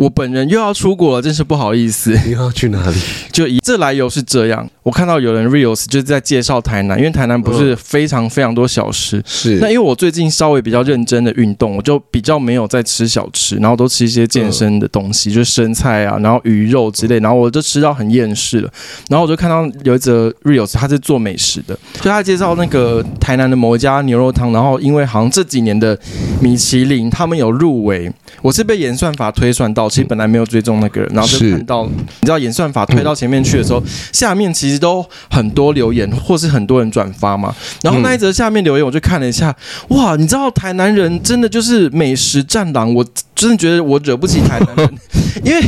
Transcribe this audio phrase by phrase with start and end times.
[0.00, 2.18] 我本人又要出国了，真是不好意思。
[2.24, 2.96] 你要去哪里？
[3.30, 4.66] 就以这来由是这样。
[4.82, 9.22] 我看到有人 reels 就是在介绍台南，因为台南不是非常非常多小吃。
[9.26, 9.58] 是。
[9.60, 18.70] 那因为我最近稍微比较认真的运动，我就比较没有在吃小吃，然后都吃一些健身的东西，就是生菜啊，然后鱼肉之类，然后我就吃到很厌世了。
[19.10, 25.96] 然后我就看到有一则 reels，他是做美食的，就他介绍那个台南的某一家牛肉汤，然后因为好像这几年的
[26.40, 28.10] 米其林他们有入围，
[28.40, 29.89] 我是被演算法推算到。
[29.90, 33.82] 其实本来没有追踪那个人，然后就看到，你知道演算法推到前面去的时候，
[34.12, 37.54] 下面其实都很多留言，或是很多人转发嘛。
[37.82, 39.54] 然后那一则下面留言，我就看了一下，
[39.88, 43.04] 哇，你知道台南人真的就是美食战狼，我
[43.34, 44.98] 真的觉得我惹不起台南人，
[45.44, 45.60] 因为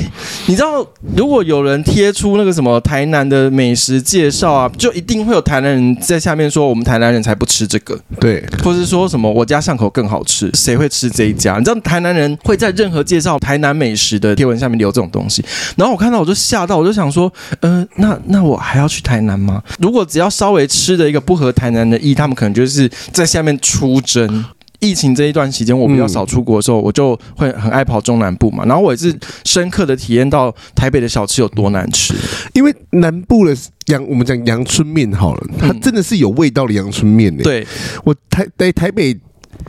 [0.46, 0.86] 你知道，
[1.16, 11.56] 如果有人贴出那个什么台南的美食介绍啊，就一定会有台南人在下面说我们台南人才不吃这个，对，或是说什么我家巷口更好吃，谁会吃这一家？
[11.58, 15.44] 你知道台南人会在任何介绍台南美食的贴文下面留这种东西，
[15.76, 19.62] 然后我看到我就吓到，我就想说，呃，那那我还要去台南吗？
[19.78, 24.44] 如果只要稍微吃的一个不合台南的意，他们可能就是在下面出征。
[24.80, 32.12] 疫情这一段期间，我比较少出国的时候，我就会很爱跑中南部嘛，然后我也是深刻的体验到台北的小吃有多难吃，
[32.52, 33.56] 因为南部的
[33.86, 37.44] 阳，我们讲阳春面好了，它真的是有味道的阳春面呢。
[37.44, 37.64] 对，
[38.02, 39.16] 我台在台北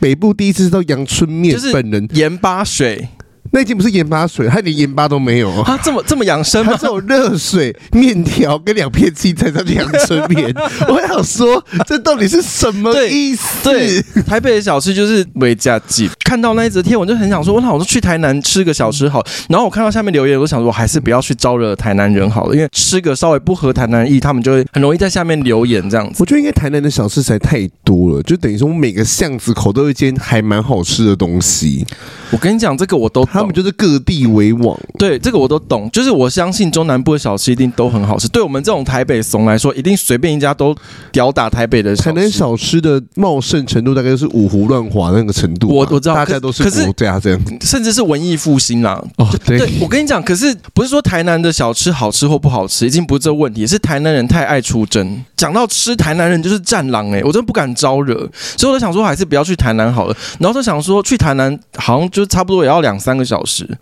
[0.00, 3.08] 北部第一次吃到阳春面，就是本人盐巴水。
[3.50, 5.62] 那已经不是盐巴水，它连盐巴都没有。
[5.64, 6.72] 它这么这么养生吗？
[6.72, 10.52] 它只有热水、面条跟两片青菜，它就阳春面。
[10.88, 13.44] 我想说，这到底是什么意思？
[13.62, 16.10] 对，对台北的小吃就是维加鸡。
[16.24, 19.24] 看到那一则贴我，就很想说，那我就去台南吃个小吃好。
[19.48, 26.16] 然后我看到下面留言，我想说，我还是不要去招惹台南人好了，因为吃个稍微不合台南意，他们就会很容易在下面留言这样子。
[26.18, 31.86] 我觉得应该台南的小吃实在太多了，就等于说我每个巷子口都有一间还蛮好吃的东西。
[32.30, 33.22] 我跟你讲，这个我都。
[33.34, 35.90] 他们就是各地为王，对这个我都懂。
[35.90, 38.28] 就是我相信中南部的小吃一定都很好吃。
[38.28, 40.74] 对我们这种台北怂来说，一定随便一家都
[41.10, 41.96] 吊打台北的。
[41.96, 45.68] 台南小吃的茂盛程度大概就是五胡乱华那个程度。
[45.68, 49.02] 我我知道，大家都是国家这样，甚至是文艺复兴啦。
[49.16, 55.22] 哦，对，对我跟你讲，可是不是说台南的小吃好吃或不好吃，已经不是这个问题，是台南人太爱出征。
[55.36, 58.14] 讲到吃，台南人就是战狼哎、欸，我真的不敢招惹，
[58.56, 60.16] 所以我就想说，还是不要去台南好了。
[60.38, 63.78] 然后就想说，去台南好像就差不多也要两三个小时。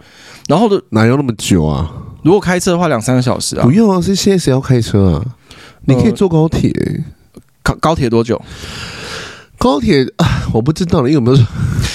[0.49, 1.91] 然后的哪有那么久啊？
[2.23, 3.65] 如果开车的话，两三个小时啊。
[3.65, 5.25] 不用啊，是现在谁要开车啊？
[5.87, 6.73] 你可以坐高铁。
[7.63, 8.41] 高高铁多久？
[9.63, 11.47] 高铁啊，我不知道了，因为我们。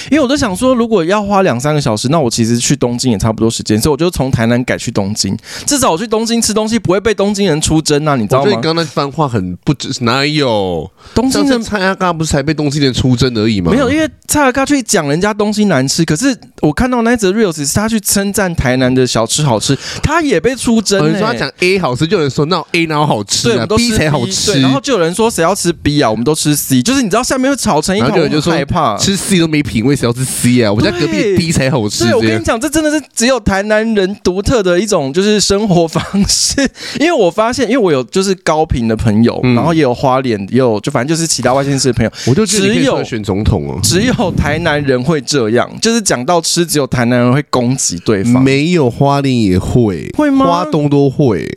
[0.10, 5.38] 因为我都想说，如果要花两三个小时，那我其实去东京也差不多时间，所以我就从台南改去东京。
[5.66, 8.44] 至少我去东京吃东西不会被东京人出征啊，你知道吗？
[8.46, 13.74] 所以你刚刚那番话很不值，哪有东京人蔡阿嘎不是才被东京人出征而已吗？
[13.74, 21.12] 没有，因为蔡阿嘎去讲人家东西难吃，可是我看到那则 reels 是他去称赞台南的小吃好吃，他也被出征、欸。
[21.12, 24.62] 你说他讲 A 好吃，就有人说那 A 哪好吃啊？B 才好吃。
[24.62, 26.10] 然后就有人说谁要吃 B 啊？
[26.10, 30.72] 我们都吃 C，就是你知道下面会吵成一团，我就害怕吃 C 都没品味，谁要吃 C 啊？
[30.72, 32.06] 我家隔壁 B 才好吃。
[32.06, 36.62] 对，我跟你讲，这真的是只有台南人独特的一种就是生活方式。
[37.00, 43.80] 因为我发现，因为我有就是高频的朋友，然后也有花脸，也有就反正就是其他外县市的朋友，我就只有选总统哦。
[43.82, 48.44] 只有台南人会这样，就是讲到吃，只有台南人会攻击对方。
[48.44, 50.46] 没有花脸也会，会吗？
[50.46, 51.48] 花东都会。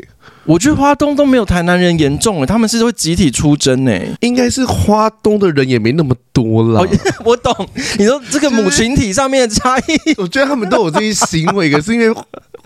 [0.45, 6.85] 我觉得花东都没有台南人严重诶，他们是会集体出征诶，应该是花东的人也没那么多了。
[7.25, 7.55] 我懂，
[7.99, 9.83] 你说这个母群体上面的差异，
[10.19, 12.15] 我觉得他们都有这些行为，可是因为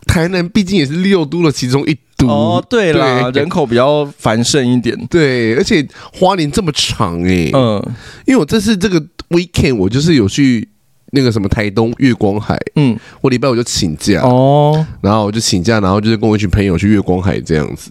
[0.07, 2.27] 台南毕竟也是六都的其中一都。
[2.29, 7.83] 哦，对啦，人口比较繁盛一点，对，而且花莲这么长诶，嗯，
[8.25, 10.69] 因为我这次这个 weekend 我就是有去。
[11.15, 14.21] 那个什么台东月光海，嗯，我礼拜五就请假。
[14.23, 17.91] 哦，然后我就请假，然后就是跟我一群朋友去月光海这样子，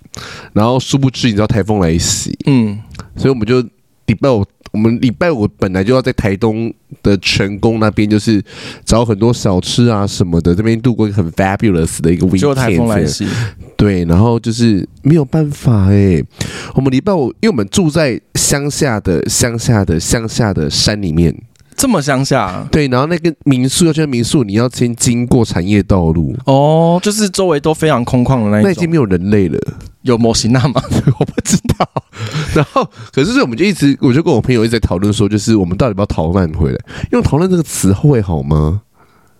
[0.51, 2.77] 然后殊不知你知道台风来袭，嗯，
[3.15, 3.61] 所以我们就
[4.07, 8.43] 礼拜五，我们礼拜五本来就要在台东的成功那边，就是
[8.83, 13.25] 找很多小吃啊什么的，这边度过一个很 fabulous 的一个 weekend，台风来袭，
[13.77, 16.25] 对，然后就是没有办法哎、欸，
[16.75, 21.33] 我们礼拜五，因为我们住在乡下的乡下的乡下的山里面。
[21.75, 29.59] 这么乡下、啊，对，然后那个民宿要去民宿，你要先经过产业道路哦，就是周围都非常空旷的那一种，那已经没有人类了，
[30.03, 30.81] 有摩西娜吗？
[31.19, 31.87] 我不知道。
[32.53, 36.77] 然后，可是我们就一直，我就跟我朋友一直在讨论说，就是我们到底要不要逃难回来？
[37.11, 38.81] 用逃难这个词会好吗？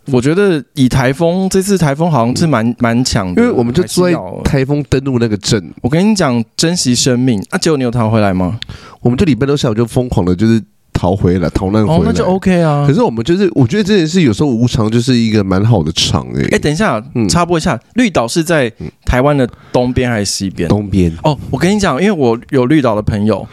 [0.08, 4.14] 我觉得以台风这次台风好像是蛮蛮强的，因为我们就住在
[4.44, 5.74] 台风登陆那个镇。
[5.82, 7.58] 我跟你讲，珍惜生命啊！
[7.58, 8.60] 结果你有逃回来吗？
[9.02, 10.62] 我们这礼拜六下午就疯狂的，就是。
[11.04, 12.86] 逃回来，逃难回来，哦，那就 OK 啊。
[12.88, 16.48] 可是我们就是，我觉得这件事有时候无常就是一个蛮好的场哎。
[16.52, 18.72] 哎，等一下，插播一下，绿岛是在
[19.04, 20.70] 台湾的东边还是西边？
[20.70, 21.14] 东边。
[21.24, 23.46] 哦，我跟你讲，因为我有绿岛的朋友。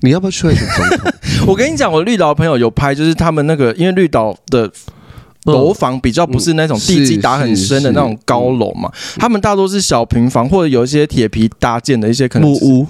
[0.00, 1.12] 你要不要去选总统？
[1.46, 4.70] 我跟你讲，我绿岛的朋友有拍，就是他们那个，因为绿岛的
[5.44, 12.86] 楼房比较不是那种地基打很深的那种高楼嘛，他们大多是小平房或者有一些铁皮搭建的一些可能木屋，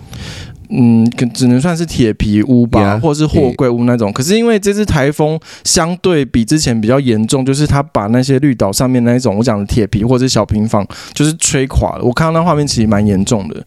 [0.70, 4.12] 嗯，可只能算是铁皮屋吧，或者是货柜屋那种。
[4.12, 12.04] 可是因为这次台风相对比之前比较严重，就是他把那些绿岛上面那一种我讲的铁皮或者小平房就是吹垮了。
[12.04, 13.64] 我看到那画面其实蛮严重的。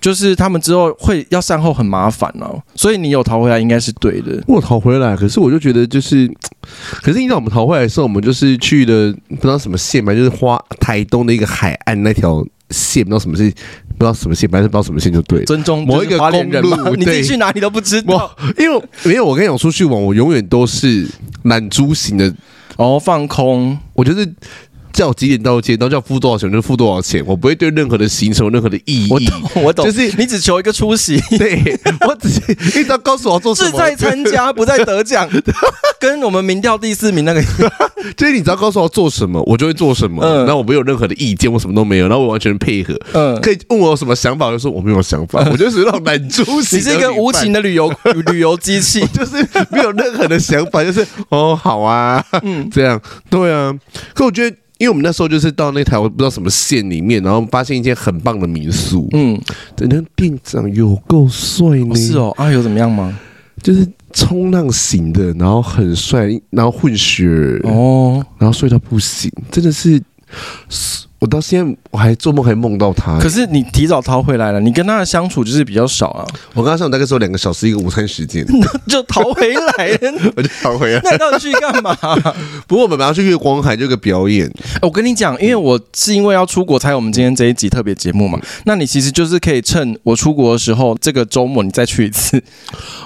[0.00, 4.40] 就是他们之后会要善后很麻烦哦，所以你有逃回来应该是对的。
[4.46, 6.30] 我逃回来，可是我就觉得就是，
[7.02, 13.50] 可是你知道我们逃回来的时候，我们就是去的不知道什么线嘛，就是花台东的一个海岸那条线，不知道什么线
[13.98, 15.44] 不知道什么线，反正不知道什么线就对。
[15.44, 18.36] 尊重某一个公路，你自己去哪里都不知道。
[18.58, 21.08] 因为因为我跟你讲，出去玩我永远都是
[21.42, 22.32] 满猪型的，
[22.76, 24.32] 哦，放空，我就是。
[24.98, 29.08] 叫几点到几点，然后叫付多少钱就付多少钱，我不会对任何的行程有任何的意义。
[29.08, 31.20] 我懂，我懂，就是你只求一个出席。
[31.38, 35.28] 对，我只是你只要告诉我要做什么，是在参加， 不在得奖，
[36.00, 37.40] 跟我们民调第四名那个。
[38.16, 40.20] 就是你只要告诉我要做什么，我就会做什么。
[40.24, 42.98] 嗯，然后我没有任何的意见，我什么都没有，然后我完全配合。
[43.12, 46.78] 嗯，可以问我有什么想法，我就说我没有想法，我就是那种懒猪型。
[46.78, 47.92] 你是一个无情的旅游
[48.32, 49.36] 旅游机器，就是
[49.70, 53.00] 没有任何的想法，就是哦好啊，嗯，这样
[53.30, 53.72] 对啊。
[54.12, 54.56] 可我觉得。
[54.78, 59.08] 因为我们那时候就是到那台我不知道什么县里面，然后发现一间很棒的民宿。
[59.12, 59.38] 嗯，
[59.76, 61.94] 对，那店长有够帅呢。
[61.94, 63.18] 是哦，啊，有怎么样吗？
[63.62, 67.26] 就是冲浪型的，然后很帅，然后混血
[67.64, 70.00] 哦，然后帅到不行，真的是。
[71.18, 76.24] 我到现在我还做梦还梦到他，可是你提早逃回来了，你跟他的相处就是比较少啊。
[76.54, 78.46] 我跟他相处大概只有两个小时一个午餐时间，
[78.86, 81.00] 就逃回来了，我就逃回来。
[81.02, 81.92] 那你到底去干嘛？
[82.68, 84.48] 不过我们马上去月光海这个表演。
[84.80, 88.38] 我跟你讲，因为我是因为要出国才有我们今天这一集特别节目嘛。
[88.64, 92.40] 那你其实就是可以趁我出国的时候，这个周末你再去一次。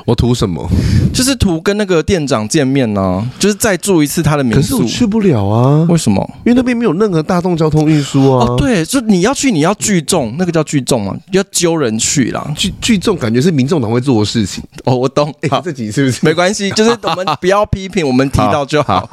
[0.04, 0.68] 我图什么？
[1.14, 4.80] 就是图跟那个店长见面呢、啊，就是再住一次他的民宿。
[4.80, 6.22] 可是我去不了啊，为什么？
[6.44, 8.01] 因为那边没有任何大众交通运。
[8.02, 12.52] 说啊，哦，对，就你要去，你要聚众，那个叫聚众嘛，要揪人去啦。
[12.56, 14.62] 聚聚众感觉是民众党会做的事情。
[14.84, 15.32] 哦，我懂。
[15.50, 16.70] 好，这集是不是没关系？
[16.76, 19.08] 就是我们不要批评，我们提到就好。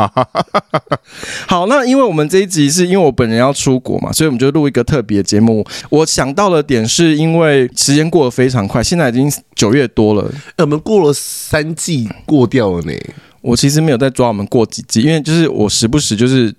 [1.47, 5.65] 好，那因为我们这一集是因为我本人要出国嘛，所以我们就录一个特别节目。
[5.89, 12.93] 我想到的点是因为时间过得非常快，现在已经九月多了，我们过了三季过掉了呢。
[13.41, 16.53] 我其实没有在抓我们过几季，因为就是我时不时就是。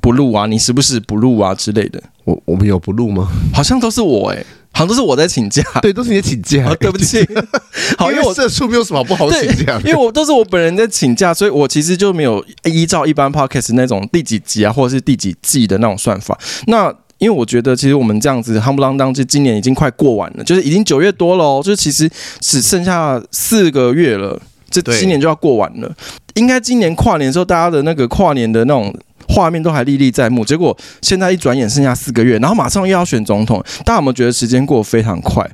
[0.00, 2.02] 不录啊，你时不时不录啊之类的。
[2.24, 3.28] 我我们有不录吗？
[3.54, 5.62] 好像都是我哎、欸，好像都是我在请假。
[5.80, 6.74] 对，都是你在请假。
[6.74, 7.24] 对不起，
[7.96, 16.36] 好，因为我这书没有什么不好请假，因为我都是我本人在请假，所以我其实就没有依照一般 podcast 那种第几集啊，或者是第几季的那种算法。
[16.66, 22.10] 那因为我觉得，其实我们这样子夯不啷当，就今年已经快过完了，就是已经九月多了哦，就是其实
[22.40, 24.36] 只剩下四个月了，
[24.68, 25.94] 这今年就要过完了。
[26.34, 28.92] 应该今年跨年的时候，大家的那个跨年的那种。
[29.28, 35.48] 画面都还历历在目，结果现在一转眼剩下四个月，然后马上又要选总统，大家有没有觉得时间过得非常快？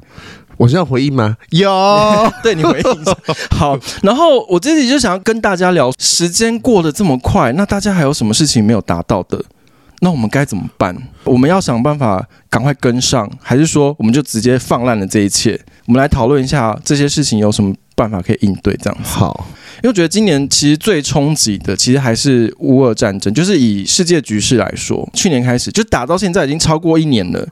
[0.58, 1.36] 我是要回应吗？
[1.50, 1.68] 有，
[2.42, 3.04] 对你回应。
[3.50, 9.42] 好，然后我自己就想要跟大家聊，时间过得这么快，那大家还有什么事情没有达到的？
[10.00, 10.96] 那我们该怎么办？
[11.24, 15.58] 我们要想办法赶快跟上，还是说我们就直接放烂了这一切？
[15.86, 18.76] 我们来讨论一下这些事情有什么办法可以应对？
[18.76, 19.46] 这样子好。
[19.82, 23.34] 因为我觉得今年其实最冲击的，其实还是乌俄战争。
[23.34, 27.48] 就是以世界局势来说，去年开始就打到现在，已经超过一年了。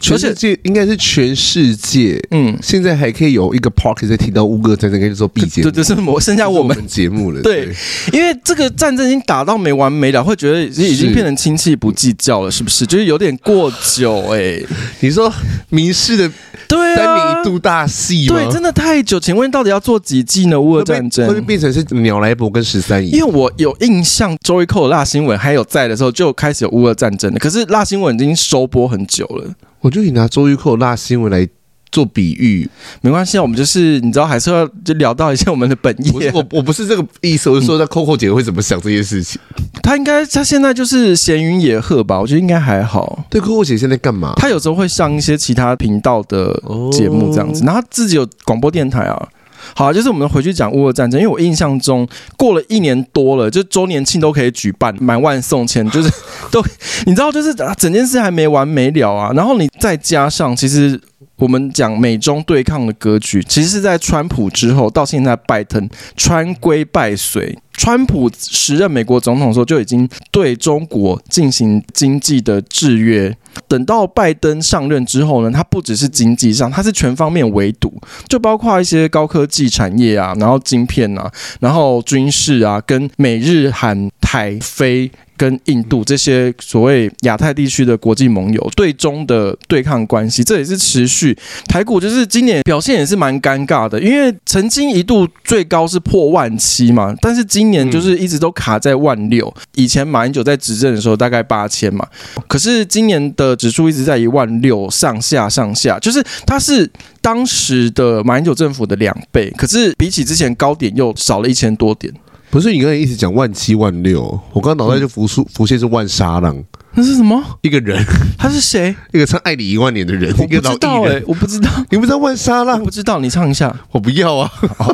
[0.00, 7.40] 全世界应该是全世界，嗯，现在还可以有一个 podcast 在提到乌俄战争，跟你说毕节，对，就是我剩下我们节目了。
[7.40, 7.68] 对，
[8.12, 12.84] 因为这个战争已经打到没完没了，会觉得已经变成亲戚不计较了，是不是？
[12.84, 14.66] 就是有点过久哎、欸。
[15.00, 15.32] 你说
[15.70, 16.30] 民视的
[16.68, 18.36] 对三年一度大戏吗？
[18.36, 19.18] 对，真的太久。
[19.18, 20.60] 请问到底要做几季呢？
[20.60, 23.10] 乌俄战争会变成是鸟来伯跟十三姨？
[23.10, 27.38] 因为我有印象，周一扣辣新闻还有在的时候，就开始有乌俄战争了。
[27.38, 29.54] 可是辣新闻已经收播很久了。
[29.84, 31.46] 我就以拿周玉蔻辣新闻来
[31.92, 32.66] 做比喻，
[33.02, 36.32] 没关系啊，我们就是你知道，还是要就聊到一下我们的本业。
[36.32, 39.38] 我我不是这个意思，我是说，那 Coco 姐会怎么想这件事情？
[39.82, 42.18] 她应该，她现在就是闲云野鹤吧？
[42.18, 43.26] 我觉得应该还好。
[43.28, 44.32] 对，Coco 姐现在干嘛？
[44.36, 46.58] 她有时候会上一些其他频道的
[46.90, 49.28] 节目，这样子，然后她自己有广播电台啊。
[49.74, 52.06] 好，就是我们回去讲乌俄战争，因为我印象中
[52.36, 56.10] 过了一年多了，就周年庆都可以举办，满万送千，就是
[56.52, 56.62] 都
[57.06, 59.32] 你知道，就是整件事还没完没了啊。
[59.34, 61.00] 然后你再加上，其实。
[61.36, 67.58] 我们讲美中对抗的格局，其实是在川普之后到现在拜登，川规败随。
[67.76, 73.36] 川普时任美国总统的时候就已经对中国进行经济的制约，
[73.68, 77.92] 等到拜登上任之后呢，他不只是经济上，他是全方面围堵，
[78.28, 85.10] 就包括一些高科技产业啊，然后晶片啊，然后军事啊，跟美日韩台菲。
[85.36, 91.36] 跟印度这些所谓亚太地区的国际盟友对中的对抗关系，这也是持续。
[91.66, 99.52] 台股就是今年表现也是蛮尴尬的，因为曾经一度最高是破万七嘛，但是今年就是一直都卡在万六。
[99.74, 102.06] 以前马英九在执政的时候大概八千嘛，
[102.46, 106.90] 可是今年的指数一直在一万六上下上下，就是它是
[107.20, 112.12] 当时的马英九政府的两倍，可是比起之前高点又少了一千多点。
[112.50, 116.56] 不是你刚才一直讲万七万六，我刚刚脑袋就浮出浮现是万沙浪，
[116.96, 117.42] 那是什么？
[117.62, 118.04] 一个人，
[118.38, 118.94] 他是谁？
[119.12, 122.78] 一个唱爱你一万年的人，我不知道哎、欸，我不知道，你不知道万沙浪？
[122.78, 124.50] 我不知道，你唱一下，我不要啊，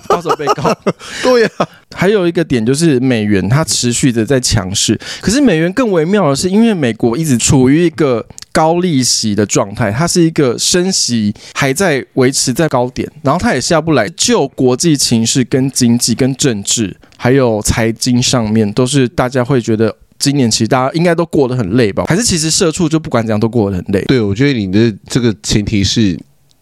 [0.09, 0.75] 到时候被告。
[1.23, 8.27] 对呀、啊，还有一个点就是美元它持续的在强势，可是美元更微妙的是，因为美国一直处于一个。
[8.53, 14.09] 高利息的状态，它是一个升息还在维持在高点，然后它也下不来。
[14.17, 22.05] 就国际情势、跟经济、跟政治，还有财经上面，都是大家会觉得今年其实大家应该都过得很累吧？
[22.07, 24.03] 还是其实社畜就不管怎样都过得很累？
[24.03, 26.17] 对，我觉得你的这个前提是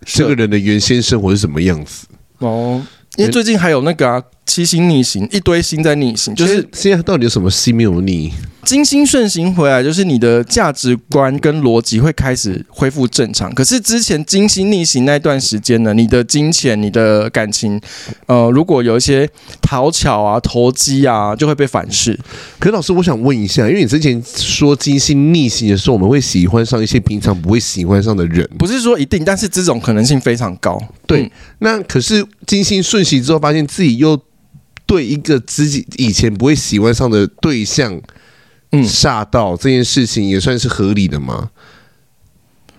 [0.07, 2.07] 这个人的原先生活是什么样子
[2.39, 2.81] 哦。
[3.17, 8.33] 因为最近还有那个啊，七星逆行，一堆星在逆行，就是现在到底有什么星没有逆？
[8.65, 13.55] 金星顺行回来，就是你的价值观跟逻辑会开始恢复正常。
[13.55, 17.81] 可是之前金星逆行那段时间呢，你的金钱、你的感情，
[18.27, 19.29] 呃，如果有一些
[19.63, 22.19] 讨巧啊、投机啊，就会被反噬。
[22.59, 30.79] 可是老师，我想问一下，因为你之前说金星逆行的时候，我们会喜欢上一些平常不会喜欢上的人，不是说一定，但是这种可能性非常高。
[31.07, 34.21] 对，嗯、那可是金星顺行之后，发现自己又
[34.89, 38.01] 对一个自己以前不会喜欢上的对象。
[38.71, 41.49] 嗯，吓到这件事情也算是合理的吗？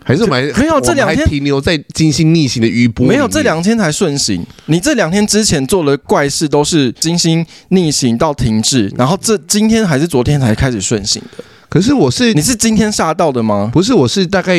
[0.04, 3.08] 还是我们还没有这两天停留在金星逆行的余波？
[3.08, 4.46] 没有，这两天才顺行。
[4.68, 11.44] 你这两天之前做的怪事，都是金星逆行到停滞，然后这今天还是昨天才开始顺行的。
[11.68, 13.72] 可是我是，你是今天吓到的吗？
[13.74, 14.56] 不是，我是大概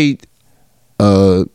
[0.98, 1.46] 呃。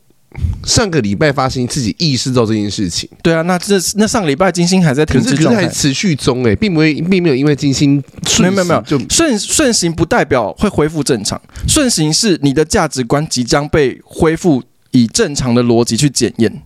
[0.63, 3.07] 上个礼拜发生，自己意识到这件事情。
[3.21, 16.61] 对啊，那这那上个礼拜金星还在停滞可是，还持续中诶，并不会，并没有因为金星顺没有没有就顺顺行不代表会恢复正常，顺行是你的价值观即将被恢复以正常的逻辑去检验，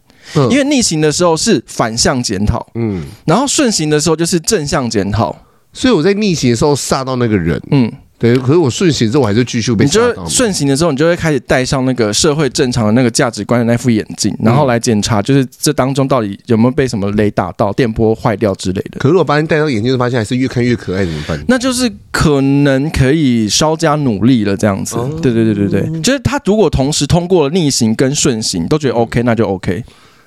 [0.50, 5.36] 因为逆行的时候是反向检讨，嗯，然后顺行的时候就是正向检讨，
[5.74, 7.92] 所以我在逆行的时候杀到那个人，嗯。
[8.20, 9.86] 对，可是我顺行之后，我还是继续被。
[9.86, 19.00] 你就顺行的时候，你就会开始戴上那个社会正常的那个价值观的那副眼镜，然后来检查，就是这当中到底有没有被什么雷打到、电波坏掉之类的。
[19.00, 21.42] 可是我发现戴上眼镜，就发现还是越看越可爱，怎么办？
[21.48, 24.98] 那就是可能可以稍加努力了，这样子。
[24.98, 29.82] 哦、对对对对对，就是他如果同时通过了逆行跟顺行，都觉得 OK，那就 OK。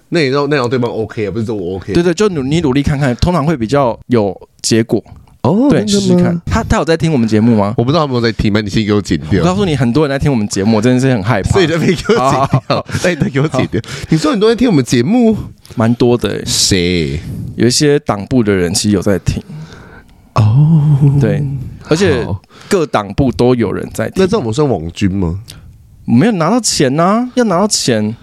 [0.08, 1.92] 那也让那让对方 OK 啊，不是说我 OK。
[1.92, 5.02] 对对，就努你努力看看，通常会比较有结果。
[5.42, 6.40] 哦，对，试试看。
[6.46, 7.74] 他他有在听我们节目吗？
[7.76, 8.60] 我不知道他有没有在听那？
[8.60, 9.40] 你先给我剪掉。
[9.40, 11.50] 我告诉你，很多人在听我们节目，我真的是很害怕。
[11.50, 12.30] 所以就没给我剪
[12.68, 13.80] 掉，哎，给我剪掉。
[14.08, 15.36] 你说很多人在听我们节目，
[15.74, 16.40] 蛮多的。
[16.46, 17.18] 谁？
[17.56, 19.42] 有一些党部的人其实有在听。
[20.34, 21.44] 哦，对，
[21.88, 22.24] 而且
[22.68, 24.14] 各党部都有人在听。
[24.18, 25.40] 那这我们算网军吗？
[26.04, 28.14] 没有拿到钱呐，要拿到钱。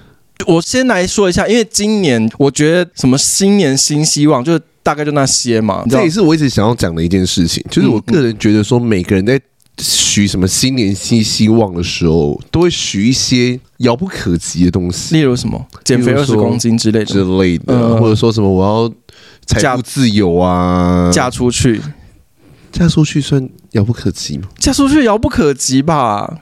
[0.48, 4.62] 我先来说一下，因为今年我觉得什么新年新希望就是。
[4.82, 9.40] 大概就那些嘛，这也是我一直想要讲的一件事情，就是我个人觉得说，每个人在
[9.78, 15.64] 许什么新年新希望的时候，都会许一些遥不可及的东西，例如什么？
[15.84, 18.94] 减肥二十公斤之类的之类的，或者说什么我要
[19.46, 21.82] 财富自由啊，嫁出去，
[22.72, 24.48] 嫁出去算遥不可及吗？
[24.58, 26.42] 嫁出去遥不可及吧，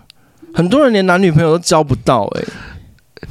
[0.54, 2.48] 很多人连男女朋友都交不到哎、欸。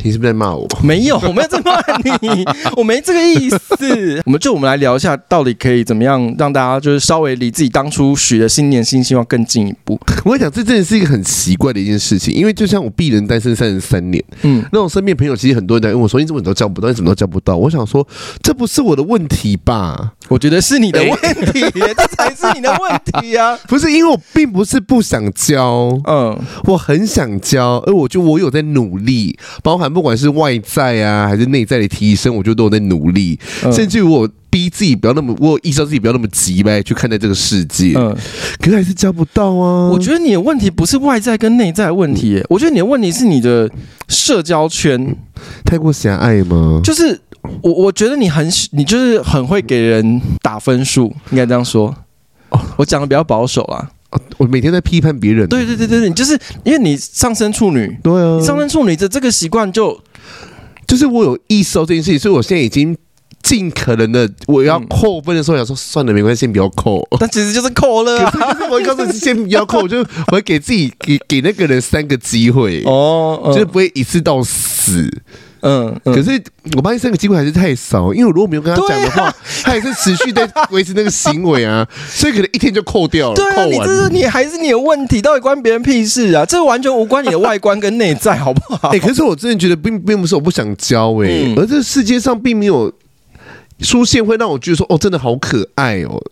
[0.03, 0.67] 你是不是在骂我？
[0.83, 1.81] 没有，我没有在骂
[2.21, 2.45] 你，
[2.77, 4.23] 我没这个意思。
[4.27, 9.99] 我们就我们来聊一下，到底可以怎么样让大家就是稍微离自己当初许的新年新希望更进一步。
[10.25, 16.89] 我跟你讲，这真的是一个很奇怪的一件事情，因为就像我敝人单身三十三年，嗯，那我身边朋友其实很多人在问我说：“你怎么都交不到？
[16.89, 18.07] 你怎么都交不到？”我想说，
[18.43, 20.13] 这不是我的问题吧？
[20.29, 21.11] 我觉得是你的问
[21.53, 21.61] 题，
[21.97, 23.57] 这才是你的问题啊！
[23.69, 33.39] 不是因为我并不是不想交，嗯，我很想交，而我就我有在努力，包含不管是外在啊还是内在的提升，我觉得都有在努力，
[33.73, 34.29] 甚至于我。
[34.49, 37.93] 逼自己不要那么，我意识到自己不要那么急呗，去看待这个世界。
[37.95, 38.17] 嗯，
[38.59, 39.91] 可是还是交不到啊。
[39.91, 43.71] 我觉得你的问题不是外在跟内在的问题，我觉得你的问题是你的
[44.09, 45.15] 社交圈
[45.63, 46.81] 太过狭隘吗？
[46.83, 47.21] 就是
[47.61, 51.95] 我，我觉得你很，你就是很会给人打分数，应该这样说。
[52.49, 53.91] 哦，我讲的比较保守啊。
[54.39, 55.49] 我每天在批判别人。
[55.49, 60.01] 对对对对，对就是因为你上升处女，对啊，上升处女的这个习惯就。
[60.87, 62.97] 就是我有意识到这件事情，所以我现在已经
[63.43, 67.05] 尽可能的，我要扣分的时候，想说算了，没关系，先不要扣。
[67.19, 75.11] 但其实就是扣了，啊，可是我告诉你，先不要扣，我就我会给自己给给那个人三个机会哦，就是不会一次到死。
[75.69, 76.41] 嗯，可是
[76.77, 83.35] 我发现三个机会还是太少，因为我如果没有跟他讲的话，他也是持续在 维持那个行为啊，所以可能一天就扣掉了。
[83.35, 86.47] 对啊，你这是你还是你的问题，到底关别人屁事啊？
[86.47, 88.91] 这完全无关你的外观跟内在，好不好？
[88.95, 92.93] 哎，可是我真的觉得并并不是我不想教哎，而这世界上并没有
[93.81, 96.23] 出现会让我觉得说哦，真的好可爱哦。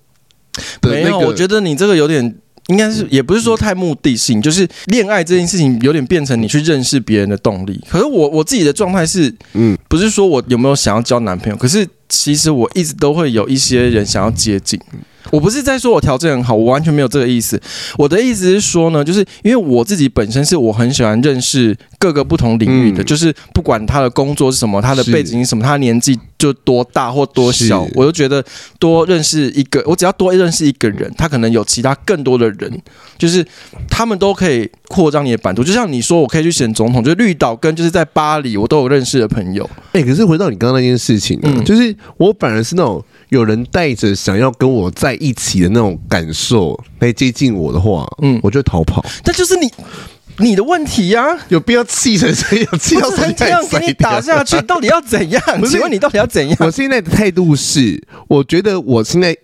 [0.82, 2.36] 没有，我觉得你这个有点。
[2.68, 7.78] 应该是也不是说太目的性，就是恋爱这件事情有点变成你去认识别人的动力。
[7.88, 14.80] 可是我我自己的状态是，嗯，不是说我有没有想要交男朋友，可是其实我一直都会有一些人想要接近。
[15.30, 17.60] 我不是在说我条件很好，我完全没有这个意思。
[17.96, 28.44] 我的意思是说呢，就是因为我自己本身是我很喜欢认识各个不同领域的，嗯、就是不管他的工作是什么，他的背景是什么，他年纪就多大或多小，我就觉得
[28.78, 32.82] 多认识一个，我只要多认识一个人，他可能有其他更多的人，
[33.16, 33.42] 就是
[33.88, 35.64] 他们都可以扩张你的版图。
[35.64, 39.68] 就像你说，我可以去选总统，就是绿岛跟就是在巴黎，我都有认识的朋友。
[39.92, 43.02] 哎、欸，可是回到你刚刚那件事情，嗯，就是我反而是那种。
[43.30, 49.04] 有人带着想要跟我在一起的那种感受来接近我的话，嗯，我就逃跑。
[49.24, 49.68] 但就是你
[50.38, 51.38] 你的问题呀、啊！
[51.48, 52.78] 有必要气成这样？
[52.78, 55.42] 气到这样给你打下去，到底要怎样？
[55.66, 56.56] 请问你到底要怎样？
[56.60, 59.36] 我现在的态度是，我觉得我现在，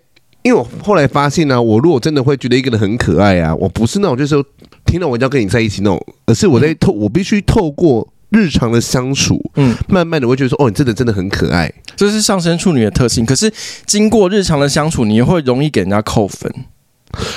[0.42, 4.44] 因为我后来发现呢、啊，我如果真的会觉得一个人很可爱啊，我不是那种就是说
[4.85, 8.12] 听到我一定要跟你在一起那种，而是我在透，我必须透过。
[8.32, 13.26] 日常的相处，嗯，慢慢的我会觉得说，哦，你真的真的很可爱，这是上升处女的特性。
[13.26, 13.52] 可是
[13.87, 16.49] 经过日常的相处，你也会容易给人家扣分，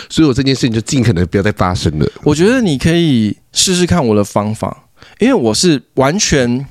[0.10, 2.08] 所以我这件事情就尽可能不要再发生了。
[2.24, 4.86] 我觉得你可以试试看我的方法，
[5.20, 6.66] 因为我是完全，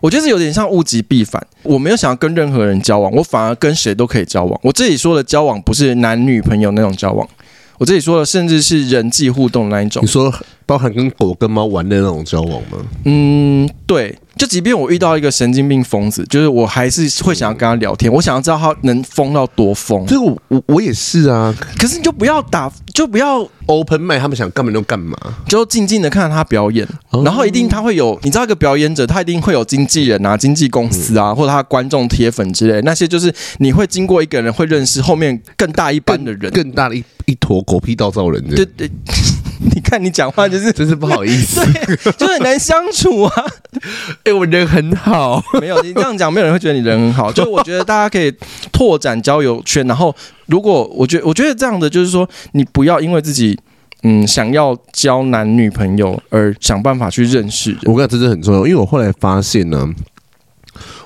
[0.00, 1.44] 我觉得有点像物极必反。
[1.62, 4.60] 我没有想要跟任何人交往，我反而跟谁都可以交往。
[4.62, 7.28] 我这里说的交往不是男女朋友那种交往。
[7.78, 10.02] 我这里说的，甚至是人际互动那一种。
[10.02, 10.32] 你说
[10.68, 12.76] 包含跟狗跟猫玩的那种交往吗？
[13.06, 14.14] 嗯，对。
[14.36, 18.12] 就即便我遇到一个神经病疯子，就是我还是会想要跟他聊天。
[18.12, 20.06] 我想要知道他能疯到多疯。
[20.06, 21.52] 这个我我我也是啊。
[21.76, 26.86] 可是你就不要打，就不要 open mind，他们想干嘛就干嘛，就静静的看着他表演。
[27.24, 38.40] 然后一定他会有，你知道一个表演者，他一定会有经纪人啊、经纪公司啊，或者他观众铁粉之类那些，就是你会经过一个人会认识后面更大一班的人，更大的一一坨狗屁倒灶人。
[38.50, 38.88] 对对。
[39.74, 41.60] 你看你讲话就是 真是不好意思，
[42.16, 43.32] 就很难相处啊。
[44.24, 47.32] 哎，我人很好，没有你这样讲，没有人会觉得你人很好。
[47.32, 48.32] 就我觉得大家可以
[48.70, 50.14] 拓展交友圈，然后
[50.46, 53.58] 如果我觉得我觉得这样的就是说，你不要因为自己
[54.04, 57.80] 嗯想要交男女朋友而想办法去认识人。
[57.86, 59.88] 我觉得这是很重要，因为我后来发现呢，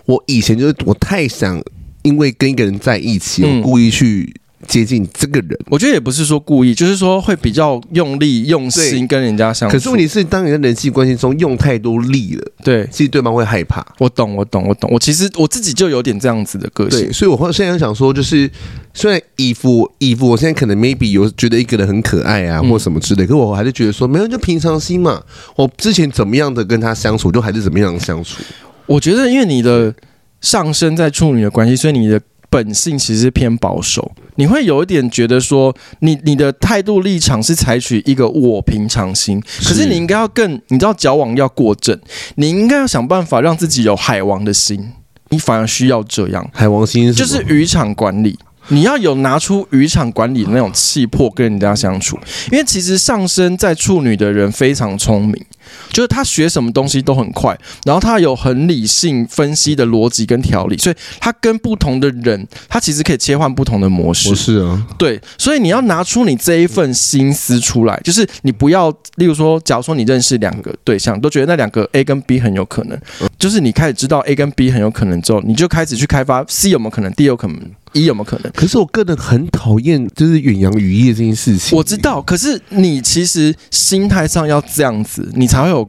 [0.04, 1.62] 我以前就是我太想
[2.02, 4.34] 因为跟一个人在一起，我故意去。
[4.68, 9.72] 接近这个人，我觉得也不是说故意，就是说会比较用力、用心跟人家相处。
[9.72, 13.84] 可是问题是，当你在人际关系中用太多力了，对，其实对方会害怕。
[13.98, 14.88] 我懂，我懂，我懂。
[14.92, 18.48] 我其实我自己就有点这样子的个性，对，所以我现在想说，就是
[18.94, 25.22] 虽然衣服衣服，我现在可能 maybe 有觉得一个人很可爱啊，或什么之类，可我还是觉得说，没有就平常心嘛。
[25.56, 28.42] 我之前怎么样的跟他相处，就还是怎么样的相处。
[28.86, 29.94] 我觉得，因为你的
[30.40, 32.20] 上升在处女的关系，所以你的。
[32.52, 41.98] 本性其实是偏保守，你会有一点觉得说你，你你的态度立场是采取一个我平常心，可是你应该要更，你知道矫枉要过正，
[42.34, 44.92] 你应该要想办法让自己有海王的心，
[45.30, 46.46] 你反而需要这样。
[46.52, 48.38] 海王心是就是渔场管理，
[48.72, 52.18] 你要有拿出渔场管理的那种气魄跟人家相处，
[52.50, 55.36] 因为其实上升在处女的人非常聪明。
[55.90, 64.34] 就是他学什么东西都很快，然后他有很理性分析的逻辑跟条理，所以他跟不同的人，他其实可以切换不同的模式。
[64.34, 72.98] 是啊，对，所以你要拿出你这一份心思出来，就是你不要，例如说，假如说你认识两个对象，都觉得那两个 A 跟 B 很有可能，
[73.38, 77.58] 就是你开始知道 A 跟 B 很有可能之后，你就开始去开发 C 有没有可能，D 有可能。
[77.92, 78.52] 一有没有可能？
[78.52, 81.76] 可是我个人很讨厌就是远洋渔业这件事情。
[81.76, 85.88] 我知道，可是你其实心态上要这样子，你才会有。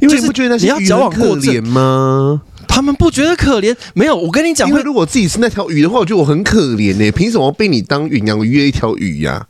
[0.00, 2.42] 因为你不觉得那些你要交往过程吗？
[2.68, 3.74] 他们不觉得可怜？
[3.94, 7.10] 没有，我跟你讲，因为如果自己是那条鱼的话，我觉得我很可怜呢。
[7.12, 9.46] 凭什么被你当远洋约一条鱼呀？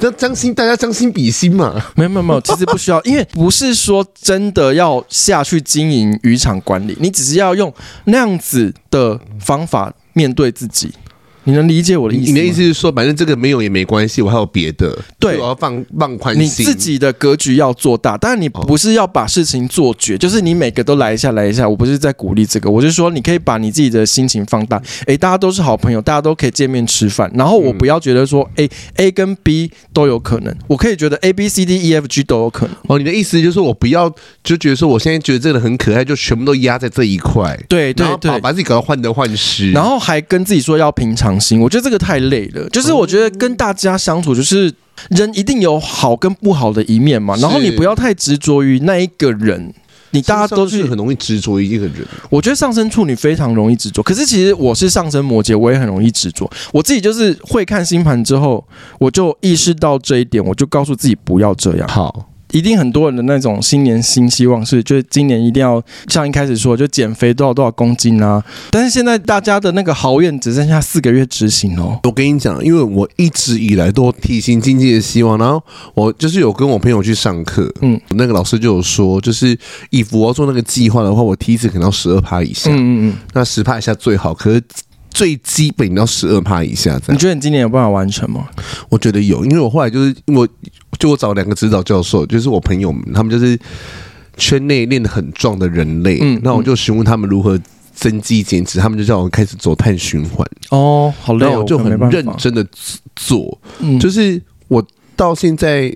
[0.00, 1.74] 那将心，大家将心比心嘛。
[1.96, 7.72] 没有没有没有，其实不需要，因为不是说真的要下去经营渔场管理，你只是要用
[8.04, 10.94] 那样子的方法面对自己。
[11.44, 12.32] 你能理解我的意思？
[12.32, 14.96] 你的意思是说，反正这个没有也没关系，我还有别的。
[15.18, 16.44] 对，我要放放宽心。
[16.44, 21.68] 你自己的格局要做大，但是你不是要把事情做绝，就是你每个都来一下来一下。
[21.68, 24.80] 我不是在鼓励这个，我是说你可以把你自己的心情放大。
[25.06, 27.30] 诶，大家都是好朋友，大家都可以见面吃饭。
[27.34, 32.76] 然后我不要觉得说，诶，A 跟 B 都有可能，我可以觉得 A B C D E F G 都有可能。
[32.88, 34.08] 哦，你的意思就是说我不要
[34.44, 37.58] 就觉得说我现在觉得这个很可爱，就全部都压在这一块。
[37.68, 41.60] 对对对，把自己搞得患得患失，然后还跟自己说要平常心。
[41.60, 42.12] 我觉得这个太。
[42.12, 44.70] 太累了，就是我觉得跟大家相处，就是
[45.08, 47.34] 人一定有好跟不好的一面嘛。
[47.36, 49.72] 然后你不要太执着于那一个人，
[50.10, 52.06] 你大家都是很容易执着于一个人。
[52.28, 56.50] 我觉得上升处女非常容易执着，可是其实我是上升摩羯，我也很容易执着。
[56.70, 58.62] 我自己就是会看星盘之后，
[58.98, 61.88] 我就意识到这一点，我就告诉自己不要这样。
[61.88, 62.28] 好。
[62.52, 68.42] 一定很多人的那种新年新希望是，就是今年一定要像一开始说，就减肥多少多少公斤啊！
[68.70, 71.98] 但是现在大家的那个豪愿只剩下四个月执行哦。
[72.04, 75.62] 我跟你讲，因为我一直以来都体型经济的希望，然后
[75.94, 79.58] 我就是有跟我朋友去上课，嗯，那个老师就有说，就是
[79.90, 84.62] 以我要做那个计划的话，我体脂可能要十二趴以下，嗯嗯嗯，那十趴以下最好，可是。
[85.14, 88.46] 最基本要十二趴以下，你觉得你今年有办法完成吗？
[88.88, 90.48] 我觉得有，因为我后来就是我，
[91.02, 93.58] 就我找两个指导教授，就是我朋友们，他们就是
[94.36, 97.58] 圈内练得很壮的人类，嗯，那我就询问他们如何
[97.92, 100.46] 增肌减脂，他们就叫我开始走碳循环。
[100.70, 102.64] 哦，好累，我就很认真的
[103.16, 104.80] 做，嗯，就是我
[105.16, 105.92] 到现在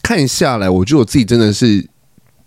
[0.00, 1.84] 看下来，我觉得我自己真的是。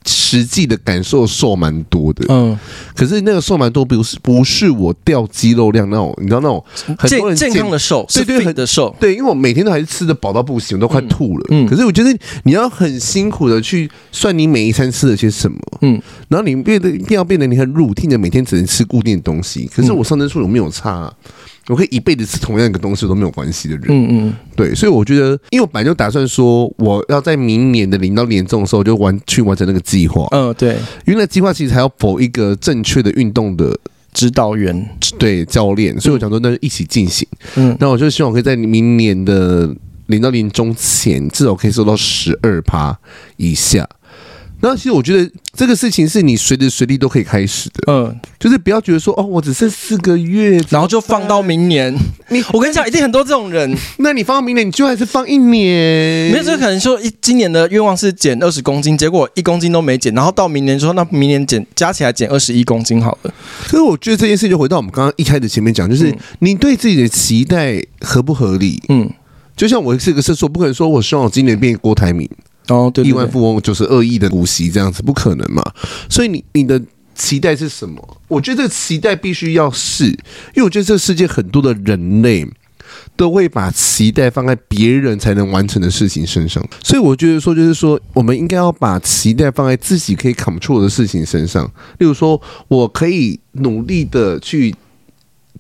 [0.08, 2.58] 实际的感受瘦蛮多的，嗯，
[2.96, 6.64] 可是那个瘦蛮多，不是不是我掉肌肉量那种，你知道那种
[6.98, 21.14] 很多人健康的瘦，对对，很的瘦，对，因为我每天都还是吃的饱到不行，我都快吐了，嗯，可是我觉得你要很辛苦的去算你每一餐吃了些什么，嗯，然后你变得一定要变得你很 routine 的每天只能吃固定的东西，可是我上升数有没有差啊？
[21.68, 33.78] 我可以一辈子吃同样一个东西都没有关系的人，嗯嗯，对，所以我觉得，因为我本来就打算说，我要在明年的零到年终的时候就完去完成那个计划，嗯，对，因为那计划其实还要否一个正确的运动的
[34.14, 39.70] 指导员，对教练，所以我想说那就一起进行，嗯，那我就希望可以在明年的
[40.06, 42.98] 零到年终前，至少可以瘦到十二趴
[43.36, 43.88] 以下。
[44.60, 51.96] 那其实我觉得这个事情是你随时随地都可以开始的，嗯，就是不要觉得说哦，我只剩四个月，然后就放到明年。
[52.30, 53.78] 你我跟你讲，一定很多这种人。
[53.98, 56.32] 那你放到明年，你就还是放一年？
[56.32, 63.34] 没有，这可能说一今年的愿望是减二十公斤，结果一公斤都没减，然后到明年说那明年减加起来减二十一公斤好了。
[63.68, 68.82] 所以我觉得这件事就回到我们刚刚一开始前面讲，就是你对自己的期待合不合理？
[68.90, 69.08] 嗯，
[69.56, 72.28] 就像我是个射手，不可能说我希望我今年变郭台铭。
[72.68, 75.64] 哦，对，亿万富翁就是二亿的股息这样子，不可能嘛？
[76.10, 76.82] 所以你你的
[77.16, 78.18] 期待是什么？
[78.28, 82.46] 我觉得这个期待必须要是，因为我觉得这个世界很多的人类
[83.16, 91.66] 都会把期待放在别人才能完成的事情身上，所以我觉得说，就是说，我们应该要把期待放在自己可以 control 的事情身上，
[92.00, 94.74] 例如说，我可以努力的去。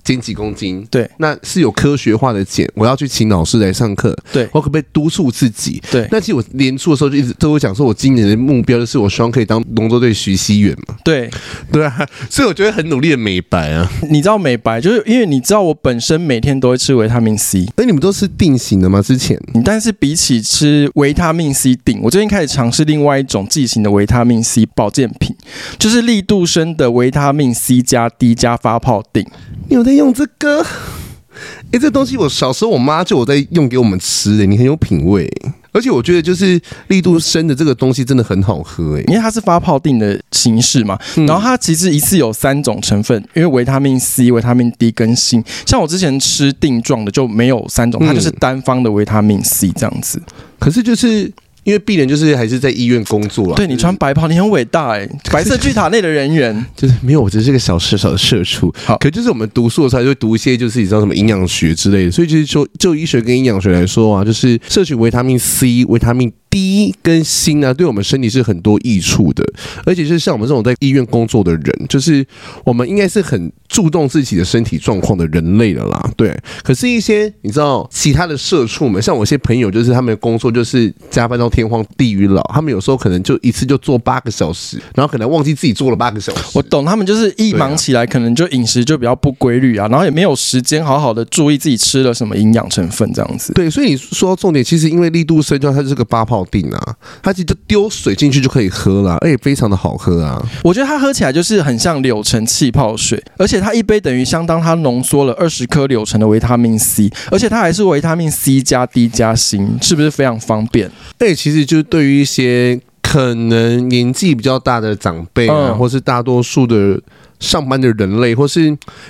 [0.04, 0.86] 减几公斤？
[0.90, 2.70] 对，那是有科学化的减。
[2.76, 4.16] 我要去请老师来上课。
[4.32, 5.82] 对，我可不可以督促自己？
[5.92, 10.96] 对，那其实我年初的时候就一直都会讲说，我今年的目标就是我希望可以当龙舟队徐熙媛嘛。
[11.04, 11.30] 对，
[11.72, 13.90] 对啊， 所以我觉得很努力的美白啊。
[14.10, 17.66] 你知道美白，就是因为你知道我本身每天都会吃维他命 C。
[17.76, 19.02] 那，你们都是定型的吗？
[19.02, 19.40] 之前？
[19.64, 25.36] 但是比起吃维他命 C 定，我最近开始尝试另外一种剂型的维他命 C 保健品，
[25.78, 29.26] 就是力度生的维他命 C 加 D 加发泡定。
[29.70, 30.64] 你有在用这个？
[30.64, 35.32] 哎、欸，这东西我小时候我妈就有在用给我们吃，哎，你很有品味。
[35.74, 40.98] 而且我觉得就是力度生的这个东西真的很好喝，诶，因为它是发泡定的形式嘛。
[41.28, 45.44] 然后它其实一次有三种成分，因为维他命 C、维他命 D 跟锌。
[45.68, 50.20] 像我之前吃定状的就没有三种，它就是单方的维他命 C 这样子。
[50.58, 51.32] 可是就是。
[51.68, 53.56] 因为病人就是还是在医院工作了。
[53.56, 58.74] 对，你穿白袍，你很伟大哎， 白色巨塔内的人员就是没有，我只是个小社小的社畜。
[58.86, 62.12] 好，可就是我们读书的时候就会读一些，就是你知道什么营养学之类的。
[62.12, 69.44] 所以就是说，就医学跟营养学来说啊，就是摄取维他命 C、维他命 D 跟锌啊，对我们身体是很多益处的，
[69.86, 72.26] 而且是像我们这种在医院工作的人，就是
[72.64, 76.12] 我们应该是很注重自己的身体状况的人类了啦。
[76.16, 86.44] 对，可是，一些你知道其他的社畜们，像我一些朋友，就是他们的工作就是加班到天荒地老，他们有时候可能就一次就做八个小时，然后可能忘记自己做了八个小时。
[86.54, 93.54] 我懂，他们就是一忙起来，可能就饮食就比较不规律啊，然后也没有时间好好的注意自己吃了什么营养成分这样子。
[93.54, 100.44] 对，所以你说到重点，其实因为力度生，就它是个八泡錠啊，它其实就丢水进去就可以喝了，而且非常的好喝啊。
[100.64, 110.92] 我觉得它喝起来就是很像柳橙气泡水，而且它一杯等于相当它浓缩了二十颗柳橙的维他命 C，而且它还是维他命 C 加 D 加锌，是不是非常方便？
[111.18, 117.00] 对，其实就是对于一些可能年纪比较大的长辈啊，嗯、或是大多数的
[117.40, 118.66] 上班的人类，或是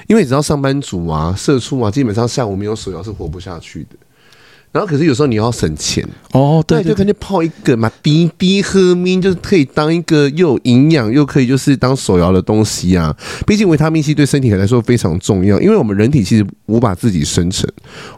[0.07, 3.95] 因为你知道上班族啊、社畜啊，基本上下午没有手摇是活不下去的。
[4.77, 13.15] 然后可是有时候你要省钱哦，对，就干脆泡一个嘛，滴滴喝咪，就是可以当一个又有营养又可以就是当手摇的东西啊。
[13.47, 17.67] 毕竟维他命 C 对身体来说非常重要，因为我们人体其实无法自己生成，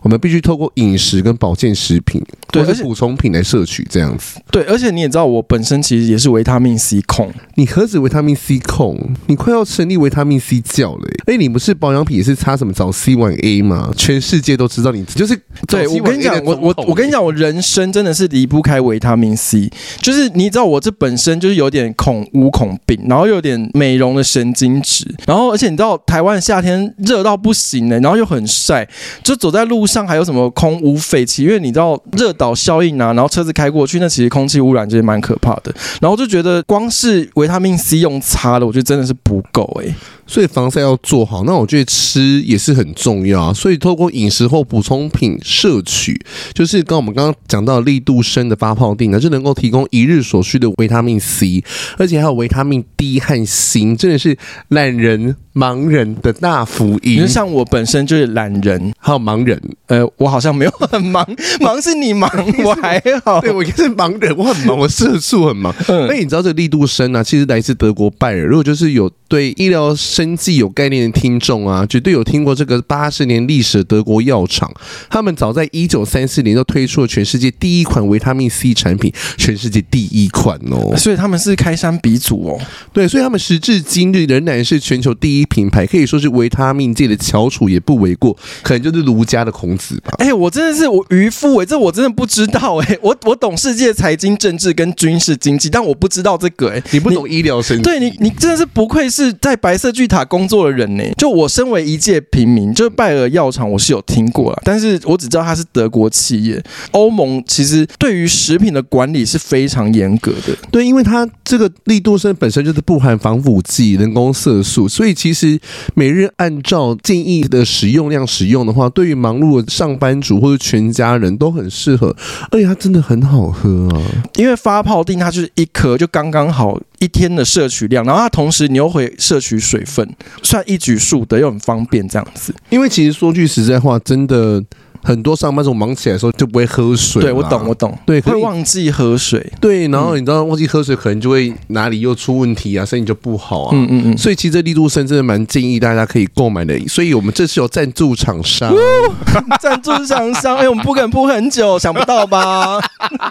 [0.02, 4.38] 我们必须透过饮食跟保健食品或者补充品来摄取这样子。
[4.52, 7.32] 对，而且你也知道，我本身其实也是维他命 C 控。
[7.56, 11.08] 你何止维他命 C 控，你快要成立维他命 C 教了。
[11.28, 13.94] 哎，你不是保养品也是擦什么早 C 晚 A 吗？
[13.96, 15.40] 全世界都知道你就是。
[15.66, 16.44] 对，我跟你讲。
[16.50, 19.70] 我我我跟你讲，我人生真的是离不开维他命 C。
[20.02, 28.88] 就是你知道，我这本身就是有点恐乌恐病，然后有点美容的神经质，然后而且你知道，台湾夏天热到不行呢，然后又很晒，
[29.24, 35.74] 就走在路上还有什么空污废气，因为你知道热岛效应啊，然后车子开过去，那其实空气污染就是蛮可怕的。
[36.02, 39.96] 然后就觉得光是维他命 C 用擦的，我觉得真的是不够诶、欸。
[40.30, 43.54] 所以防晒要做好，那我觉得吃也是很重要啊。
[43.54, 46.22] 所以透过饮食或补充品摄取，
[46.54, 51.64] 就是跟我们刚刚讲到力度生的发泡定呢，就能够提供一日所需的维他命 C，
[51.98, 54.38] 而且还有维他命 D 和锌，真的是
[54.68, 57.28] 懒人盲人的大福音。
[57.28, 61.28] 像我本身就是懒人，还有盲人，呃，我好像没有很忙，
[61.60, 62.30] 忙是你忙，
[62.64, 63.42] 我还好。
[63.42, 65.74] 对，我也是盲人，我很忙，我社畜很忙。
[65.88, 68.46] 嗯，那你知道这个力度生呢、啊，其实来自德国拜耳。
[68.46, 74.70] 如果就是有对医疗生计有概念的听众啊，绝对有听过这个八十年历史的德国药厂。
[75.10, 80.98] 他们早在一九三四年就推出了全世界第一款维他命 C 产品，全世界第一款哦。
[80.98, 82.60] 所以他们是开山鼻祖哦。
[82.92, 88.36] 对，所以他们时至今日仍然是全球第一品牌，可以说是维他命界的翘楚也不为过。
[88.64, 90.12] 可能就是儒家的孔子吧。
[90.18, 92.98] 哎、欸，我真的是我渔夫哎，这我真的不知道哎。
[93.04, 96.82] 我我懂世界财经、政治跟军事经济，但我不知道这个哎。
[96.92, 97.84] 你不懂医疗生技？
[97.84, 101.04] 对你，你真的是不愧是在白色巨塔工作的人呢。
[101.18, 106.62] 就我身为一介平民，就拜耳药厂我是有听过了，但是我只知道它是德国企业。
[106.92, 115.60] 欧盟其实对于食品的管理是非常严格的，对，因为它这个力度生本身就是不含防腐剂、人工色素，所以其实
[115.94, 122.16] 每日按照建议的使用量使用的话，对于忙碌的上班族或者全家人都很适合，
[122.52, 124.02] 而且它真的很好喝啊！
[124.36, 130.08] 因为发泡定它就是一颗就刚刚好一天的摄取量，然后它同时你又会摄取水分，
[130.44, 132.54] 算一举数得又很方便这样子。
[132.70, 134.64] 因为其实说句实在话，真的。
[135.02, 148.76] 很多上班族忙起来的时候就不会喝水，对，我懂我懂，对，会忘记喝水，对，然后你知道忘记喝水可能就会哪里又出问题啊，身体就不好啊，嗯嗯嗯，所以其实这力度生真的蛮建议大家可以购买的，所以我们这次有赞助厂商，
[149.60, 152.78] 赞助厂商，哎，我们不敢铺很久，想不到吧？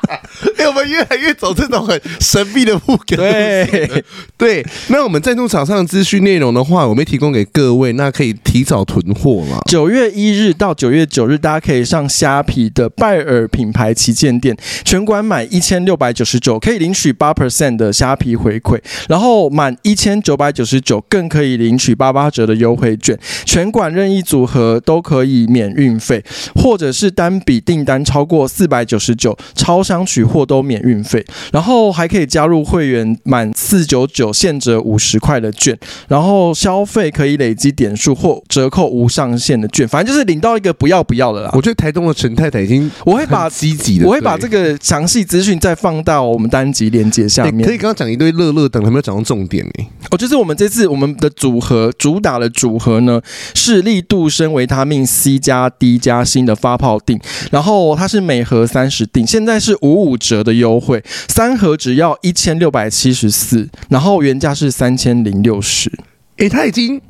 [0.57, 4.04] 哎，我们越来越走这种很神秘的铺梗，对。
[4.38, 9.59] 对，那我们赞助厂商的资讯内容的话，我们提供给各位，那可以提早囤货嘛？
[9.66, 11.58] 九月一日到九月九日，大家。
[11.59, 26.23] 可以上虾皮的拜耳品牌旗舰店，全馆买一千六百九十九可以领取八 percent 的虾皮回馈，然后满一千九百九十九更可以领取八八折的优惠券，全馆任意组合都可以免运费，
[26.55, 35.77] 或者是单笔订单超过四百九十九，超商取货都免运费，然后还可以加入会员满四九九现折五十块的券，
[36.09, 41.47] 然后消费可以累积点数或折扣无上限的券，反正就是领到一个不要不要的。
[41.52, 47.66] 我觉得台东的陈太太已经我会把积极的，我会把这个详细资讯再放到我们单集链接下面。
[47.66, 49.87] 可以刚刚讲一堆乐乐等，还没有讲到重点呢。
[50.11, 53.20] 哦，就是我们这次我们的组合主打的组合呢，
[53.54, 65.92] 是力度生维他命 C 加 D 加锌的发泡锭，然后它是每盒三十锭，现在是五五折的优惠，三盒只要一千六百七十四，然后原价是三千零六十。
[66.38, 67.00] 诶，它已经。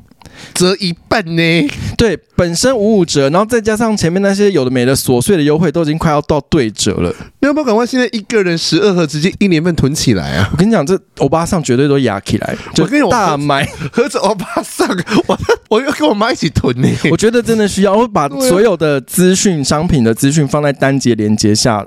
[0.53, 1.67] 折一半呢？
[1.97, 7.13] 对，本身五五折，然后再加上前面那些有的没的琐碎的优惠，都已经快要到对折了。
[7.41, 10.47] 你要不要赶快现在一个人十二盒，直接一年份囤起来啊？
[10.53, 14.87] 我跟你讲，这欧巴桑绝对都压起来，就大买盒子欧巴桑，
[15.27, 16.87] 我我要跟我妈一起囤呢。
[17.11, 21.85] 我觉得真的需要，我把所有的资讯、商品的资讯放在单节连接下。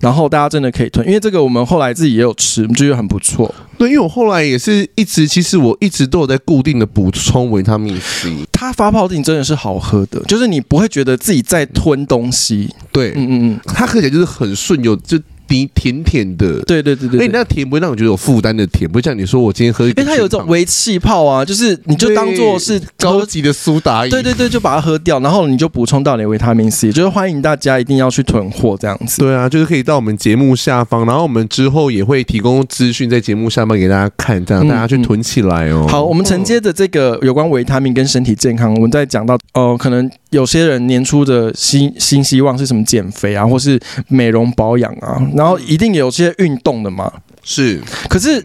[0.00, 3.52] 然后大家真的可以囤，因为这个我们后来自己也有吃，我们觉得很不错。
[3.76, 8.30] 对，因为我后来也是一直，其实我一直都有在固定的补充维他命 C。
[8.52, 12.74] 它发泡锭真的是好喝的，就是你不会觉得自己在吞东西。
[12.90, 15.20] 对，嗯嗯嗯，它喝起来就是很顺，有就。
[15.48, 29.20] 你甜甜的，对对对对，哎，那甜不会让我觉得有负担的甜，不会像你说我今天喝一，因为它有一种微气泡啊，就是你就当做是高级的苏打饮，对对对，就把它喝掉，然后你就补充到你的维他命 C，就是欢迎大家一定要去囤货这样子。
[29.20, 35.86] 对啊，就是可以到我们节目下方，然后我们之后也会提供资讯在节目下方给大家看，这样大家去囤起来哦。
[35.88, 46.14] 好，我们承接着这个有关维他命跟身体健康，我们再讲到哦，可能有些人年初的新新希望是什么减肥啊，或是美容保养啊，然后一定有。
[46.14, 47.82] 些运动的嘛，是。
[48.08, 48.40] 可是，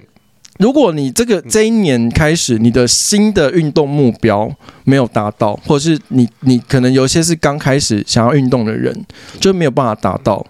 [0.57, 4.51] 如果你这个这一年开始，你的新的运动目标
[4.85, 9.05] 没有达到，或者是你你可能有些是刚开始想要运动的人，
[9.39, 10.43] 就没有办法达到，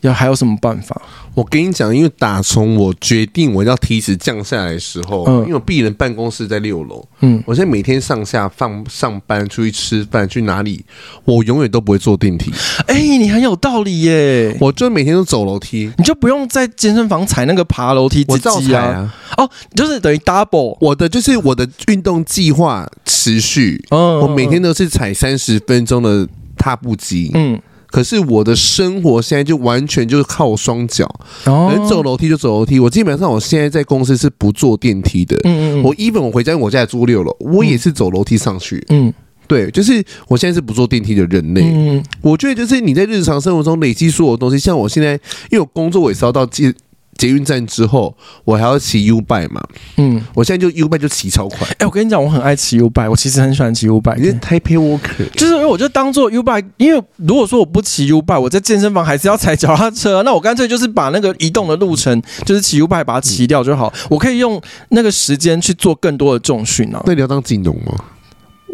[0.00, 1.00] 要还有什么办法？
[1.34, 10.84] 我跟你讲，因为打从我决定我要体脂降下来的时候，嗯，因为我敝人办公室在六楼，嗯，我现在每天上下放上班、出去吃饭、去哪里，
[11.24, 12.52] 我永远都不会坐电梯。
[12.86, 14.56] 哎、欸，你很有道理耶！
[14.60, 19.14] 我就每天都走楼梯，你就不用在健身房踩那个爬楼梯我照踩啊。
[19.36, 27.60] 哦，就是等于 double 我的，就是我的运动计划持续，嗯，我每天都是踩三十分钟的踏步机，嗯。
[27.90, 31.08] 可是我的生活现在就完全就是靠我双脚，
[31.44, 32.78] 能走楼梯就走楼梯。
[32.78, 35.36] 我基本上我现在在公司是不坐电梯的。
[35.44, 35.82] 嗯嗯。
[35.82, 38.84] 我 even 我回家，我家住六楼，我也是走楼梯上去。
[38.90, 39.12] 嗯。
[39.46, 41.62] 对，就是我现在是不坐电梯的人类。
[41.62, 42.04] 嗯。
[42.20, 45.12] 我觉得就是你在日常生活中累积所有东西，像我现在，
[45.50, 46.74] 因为我工作我也是要到街。
[47.18, 49.60] 捷运站之后，我还要骑 U bike 嘛？
[49.96, 51.66] 嗯，我现在就 U bike 就骑超快。
[51.72, 54.16] 哎、欸，我跟你讲，我很爱骑 U bike，我其实很喜欢骑 U bike。
[54.16, 67.02] 因为 Taipei Walker，就是因为我就当做 U bike，因为如果说我不骑 U bike，我在健身房还是要踩脚踏车，那我干脆就是把那个移动的路程，就是骑 U bike 把它骑掉就好，我可以用那个时间去做更多的重训啊。
[67.04, 67.92] 那你要当金龙吗？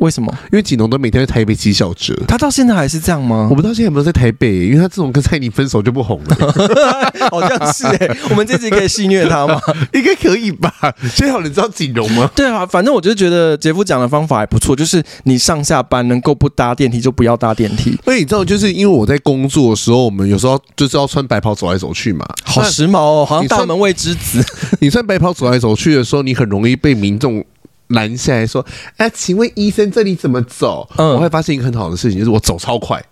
[0.05, 0.31] 为什么？
[0.53, 3.49] 因为锦龙都每天在台北骑小折，他到现在还是这样吗？
[3.51, 6.37] 我不知道现在有没有在台北，因为他这种跟蔡妮分手就不红了，
[7.31, 8.17] 好像是哎、欸。
[8.31, 9.59] 我们这集可以戏虐他吗？
[9.95, 10.71] 应该可以吧？
[11.15, 12.31] 最好你知道锦龙吗？
[12.37, 17.99] 对啊，反正我就觉得杰夫讲的方法还不错，就是你上下班能够不搭电梯就不要搭电梯。
[18.05, 24.45] 所以你知道，就是因为我在工作的时候，我们有时候就是要穿白袍走来走去嘛，好时髦哦，好像大门未之子。
[24.81, 27.45] 你穿白袍走来走去的时候，你很容易被民众。
[27.89, 28.65] 拦下来说
[28.97, 33.03] ：“哎，请问医生这里怎么走？”嗯，我会发现一个很好的事情，就是我走超快，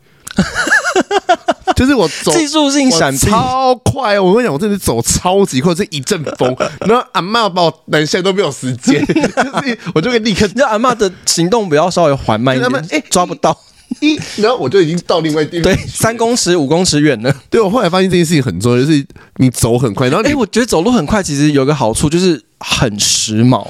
[1.77, 4.19] 就是我走技术性闪避超快。
[4.19, 6.57] 我跟你讲，我真的走超级快，这一阵风，
[6.87, 10.49] 然后阿嬷把我拦下来都没有时间， 就是我就会立刻。
[10.55, 13.57] 那阿嬷的行动比较稍微缓慢一点，哎，抓不到
[14.01, 17.35] 一，然后我就已经到另外地方，对，三公尺、五公尺远了。
[17.51, 19.05] 对，我后来发现这件事情很重要，就是
[19.37, 23.67] 你走很快，然后哎，我觉得走路很快其实有个好处，就是很时髦。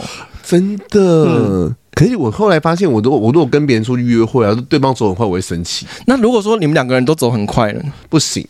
[0.53, 5.87] 真的，嗯、可是我后来发现，我如果我如果跟别人出去约会啊，对方走很快，我会生气。
[6.05, 8.47] 那如果说你们两个人都走很快了，不行，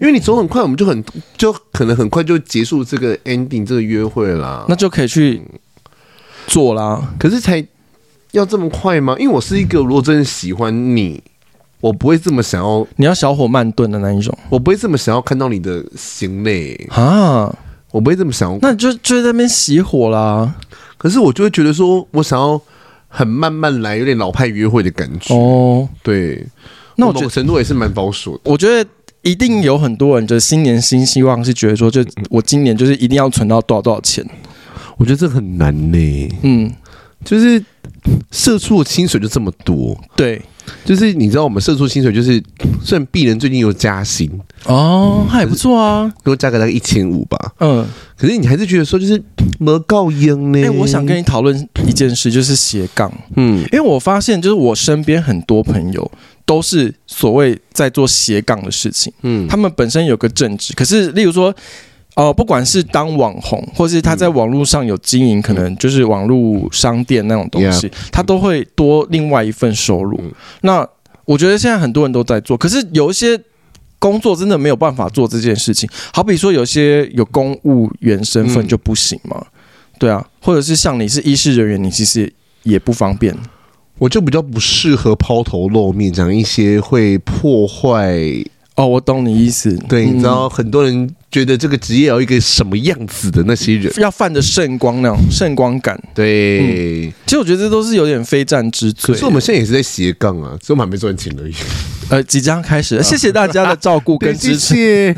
[0.00, 1.04] 因为你走很快，我们就很
[1.36, 4.64] 就可能很快就结束这个 ending 这个约会啦。
[4.68, 5.42] 那就可以去
[6.46, 7.12] 做啦。
[7.18, 7.66] 可是才
[8.30, 9.16] 要这么快吗？
[9.18, 11.20] 因为我是一个如果真的喜欢你，
[11.80, 12.86] 我不会这么想要。
[12.94, 17.52] 你要小火慢炖的那一种，我不会这么想要看到你的行内啊，
[17.90, 18.56] 我不会这么想要。
[18.62, 20.54] 那你就就在那边熄火啦。
[21.02, 22.60] 可是我就会觉得说，我想要
[23.08, 25.34] 很慢慢来，有点老派约会的感觉。
[25.34, 26.46] 哦，对，
[26.94, 28.42] 那我觉得程度也是蛮保守的。
[28.44, 28.88] 我觉得
[29.22, 34.24] 一定有很多人的新年新希望是觉得说，就我今年就是一定要存到多少多少钱。
[34.96, 36.28] 我觉得这很难呢。
[36.42, 36.72] 嗯，
[37.24, 37.60] 就是
[38.30, 40.00] 社畜的薪水就这么多。
[40.14, 40.40] 对。
[40.84, 42.42] 就是你知道我们社畜薪水就是，
[42.82, 44.30] 虽然敝人最近有加薪
[44.64, 47.52] 哦，还不错啊，给我加个大概一千五吧。
[47.60, 49.22] 嗯，可是你还是觉得说就是
[49.58, 50.62] 没够用呢。
[50.64, 53.12] 哎，我想跟你讨论一件事，就是斜杠。
[53.36, 56.10] 嗯，因为我发现就是我身边很多朋友
[56.44, 59.12] 都是所谓在做斜杠的事情。
[59.22, 61.54] 嗯，他们本身有个正职，可是例如说。
[62.14, 70.20] 哦、呃，不管是当网红，或是他在网络上有经营，可能就是网络商店那种东西，他都会多另外一份收入。
[70.60, 70.86] 那
[71.24, 73.40] 我觉得现在很多人都在做，可是有一些
[73.98, 75.88] 工作真的没有办法做这件事情。
[76.12, 79.42] 好比说，有些有公务员身份就不行嘛？
[79.98, 82.30] 对啊，或者是像你是医事人员，你其实
[82.64, 83.34] 也不方便。
[83.98, 88.18] 我就比较不适合抛头露面，讲一些会破坏。
[88.74, 89.76] 哦，我懂你意思。
[89.86, 96.00] 对，你知道很多人觉得这个职业要一个什么样子的那些人，要泛着圣光那种圣光感。
[96.14, 99.14] 对、嗯，其实我觉得这都是有点非战之罪。
[99.14, 101.52] 可是我们现在也是在斜杠啊，所以我们还没赚钱而已。
[102.08, 104.74] 呃，即将开始了，谢谢大家的照顾跟支持。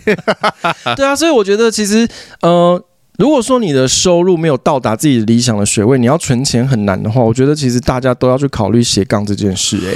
[0.96, 2.08] 对啊，所以我觉得其实，
[2.40, 2.84] 呃，
[3.18, 9.92] 如果说你的收入没有到达自己理想的水位，你要存钱很难的话，我觉得其实大家都要去考虑斜杠这件事、欸。
[9.92, 9.94] 哎。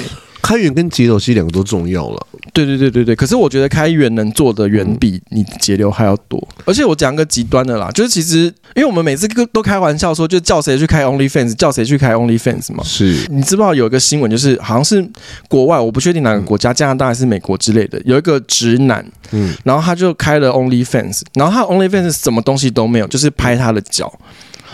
[0.48, 2.26] 开源跟节流其实两个都重要了。
[2.54, 6.42] 对对对对对，可是我觉得开源能做的远比你节流还要多。
[6.64, 8.44] 而且我讲个极端的啦，就是其实
[8.74, 12.82] 因为我们每次都都开玩笑说，就叫谁去开 OnlyFans，叫谁去开 OnlyFans 嘛。
[12.82, 15.06] 是，你知不知道有一个新闻，就是好像是
[15.48, 24.10] 国外，我不确定哪个国家，加拿大还是美国之类的，有一个直男，嗯，然后他就开了 OnlyFans，然后他 OnlyFans 什么东西都没有，就是拍他的脚，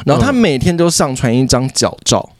[0.07, 2.31] 然后他每天都上传一张脚照，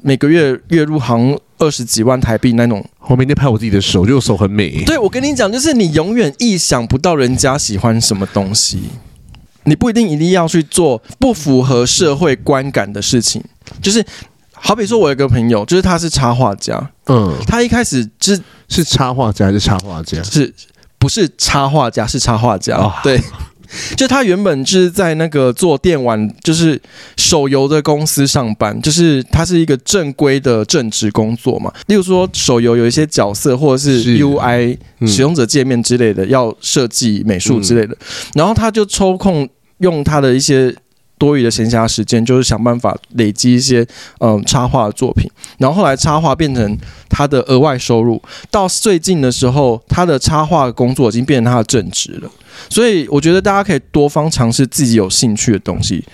[0.00, 1.36] 每个月月入好像。
[1.58, 4.84] 二十几万台币那种，我每天拍我自己的手，就手很美。
[4.84, 8.82] 对，我跟你讲，就是你永远意想不到人家喜欢什么东西，
[9.64, 13.42] 你不一定一定要去做不符合社会观感的事情。
[13.80, 14.04] 就是
[14.52, 20.22] 好比说，我有个朋友，就是他是插画家，嗯，他一开始就是是插画家还是插画家？
[20.22, 20.52] 是
[20.98, 22.06] 不是插画家？
[22.06, 23.20] 是插画家，哦，对。
[23.96, 26.80] 就他原本是在那个做电玩，就是
[27.16, 31.72] 手游的公司上班，就是他是一个正规的正职工作嘛。
[31.86, 37.96] 例如说手游有一些角色或者是 UI 使用者界面之类的，要设计美术之类的，
[38.34, 39.48] 然后他就抽空
[39.78, 40.74] 用他的一些。
[41.16, 43.86] 多余的闲暇时间，就是想办法累积一些
[44.18, 46.76] 嗯插画的作品，然后后来插画变成
[47.08, 48.20] 他的额外收入。
[48.50, 52.28] 到最近的时候，他的插画工作已经变成他的正职了。
[52.68, 56.04] 所以我觉得大家可以多方尝试自己有兴趣的东西。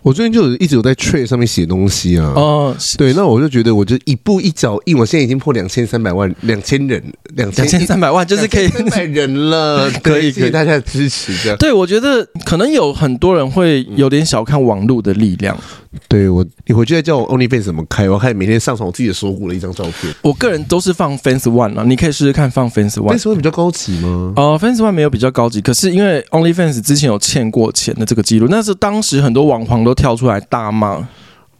[0.00, 2.32] 我最近就一直有在 Trade 上面写东西啊。
[2.36, 4.96] 哦，对，那我就觉得，我就一步一脚印。
[4.96, 7.02] 我现在已经破两千三百万，两千人，
[7.34, 9.90] 两千三百万，就是可以三百人了。
[10.02, 11.36] 可以，谢谢大家的支持。
[11.42, 15.58] 这样，对，我觉得可能有很多人会有点小看网络的力量。
[16.06, 18.08] 对我，你回去再叫我 OnlyFans 怎么开？
[18.08, 20.14] 我开始每天上传我自己的锁骨的一张照片。
[20.22, 23.16] 我个人都是放 Fans One 了，你可以试试看放 Fans One。
[23.16, 24.32] Fans One 比较高级吗？
[24.36, 31.06] 哦、uh,，Fans One 没有比较高级，可是因为 OnlyFans 之前有欠过钱的这个记录，那是当时很多网红都跳出来大骂。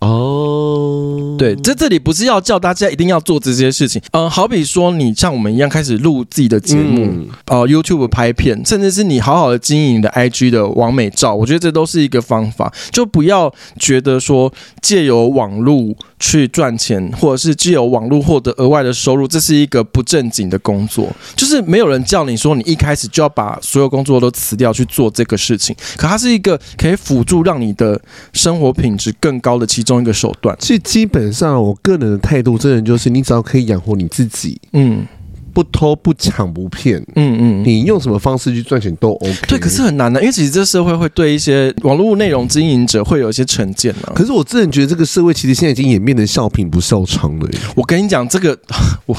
[0.01, 28.01] 哦，对，在这里不是要叫大家一定要做这些事情，嗯、呃，好比说你像我们一样开始录自己的节目，嗯、呃，YouTube 拍片，甚至是你好好的经营你的 IG 的完美照，我觉得这都是一个方法，就不要觉得说借由网络去赚钱，或者是借由网络获得额外的收入，这是一个不正经的工作，就是没有人叫你说你一开始就要把所有工作都辞掉去做这个事情，可它是一个可以辅助让你的
[28.33, 35.07] 生活品质更高的其中一个手段，其实基本上，我个人的态度，真的就是，你只要可以养活你自己，嗯，
[35.55, 39.39] 不偷不抢不骗，嗯嗯，你用什么方式去赚钱都 OK。
[39.49, 44.13] 对，可是很难的，因为其实这社会会对一些网络内容经营者会有一些成见呢。
[44.15, 47.51] 可是我个人觉得，这个社会其实现在已经演变成笑贫不笑娼了。
[47.75, 48.59] 我跟你讲，这个
[49.07, 49.17] 我。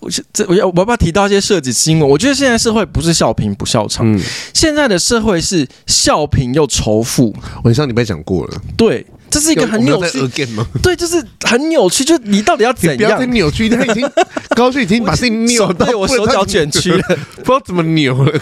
[0.00, 2.08] 我这我要我要不要提到一些涉及新闻？
[2.08, 4.20] 我觉得现在社会不是笑贫不笑娼，嗯，
[4.52, 7.34] 现在的社会是笑贫又仇富。
[7.62, 9.06] 我上礼拜讲过了，对，
[9.36, 10.66] 这是一个很扭曲吗？
[10.82, 12.96] 对，就是很扭曲，就你到底要怎样？
[12.96, 14.10] 不要再扭曲，他已经
[14.54, 17.02] 高旭已经把自己 扭到我手脚卷曲了，
[17.44, 18.40] 不知道怎么扭了。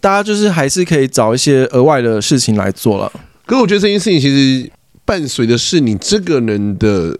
[0.00, 3.12] 大家就是还是可以找一些额外的事情来做了。
[3.46, 4.68] 可是我觉得这件事情其实
[5.04, 7.16] 伴随的是你这个人的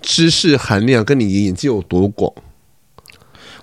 [0.00, 2.32] 知识含量跟你的眼界有多广。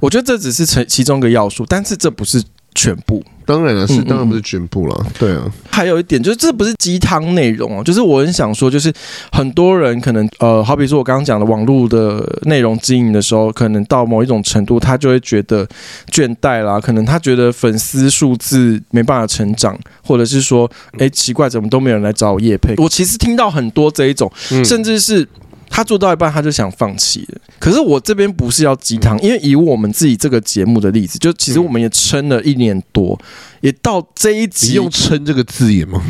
[0.02, 2.44] 我觉得这只是成其中一个要素，但是这不是
[2.76, 3.24] 全部。
[3.44, 5.06] 当然了，是当然不是全部了。
[5.20, 7.84] 对啊，还有一点就是，这不是鸡汤内容哦。
[7.84, 8.94] 就是我很想说，就是
[9.32, 15.68] 很多人可能呃，好比说我刚刚讲的网络的内容经营的时候，可能到某一种程度，他就会觉得
[16.12, 16.80] 倦怠啦。
[16.80, 22.76] 可能他觉得粉丝数字没办法成长，或者是说，哎，奇怪，怎么都没有人来找我叶配。
[22.78, 24.32] 我其实听到很多这一种，
[24.64, 25.28] 甚至是。
[25.74, 27.40] 他做到一半，他就想放弃了。
[27.58, 33.18] 可是我这边不是要鸡汤，因为以我们自己这个节目的例子，就其实我们也撑了一年多，
[33.62, 34.68] 也到这一集。
[34.68, 36.04] 你用“撑”这个字眼吗？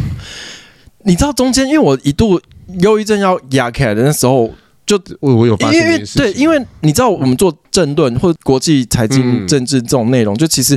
[1.03, 2.41] 你知道中间，因为我一度
[2.79, 4.49] 忧郁症要压开来的那时候，
[4.83, 10.75] 就我我有发现，因为对，因为你知道我们做政论或国际财经政治这种内容，就其实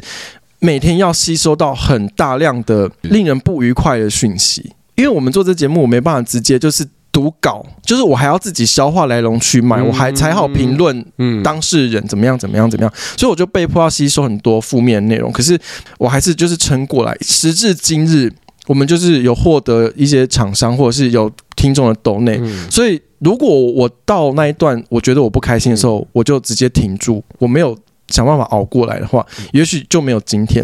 [0.58, 6.86] 每天要吸收到很大量的令人不愉快的讯息，因为我们做这节目，我没办法直接就是。
[7.14, 11.06] 读稿就是我还要自己消化来龙去脉，我还才好评论
[11.42, 15.30] 当事人怎么样怎么样怎么样，所以我就被迫要吸收很多负面内容。
[15.30, 15.58] 可是
[15.98, 18.30] 我还是就是撑过来，时至今日，
[18.66, 21.30] 我们就是有获得一些厂商或者是有。
[21.56, 30.62] 听众的抖内，嗯、所以如果我到那一段我觉得我不开心的时候，嗯、我就直接停住，我没有想办法熬过来的话，也许就没有今天。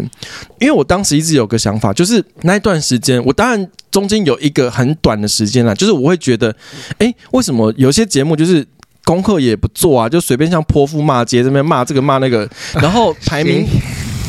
[0.59, 6.49] 因为我当时一直有个想法，就是那一段时间，我当然中间有一个很短的时间啦，就是我会觉得，
[6.97, 8.65] 哎、欸，为什么有些节目就是
[9.03, 13.67] 功课也不做啊，就随便像泼妇骂街这边骂这个骂那个，然后排名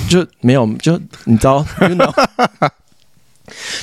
[0.08, 1.64] 就没有，就你知道。
[1.80, 2.12] You know?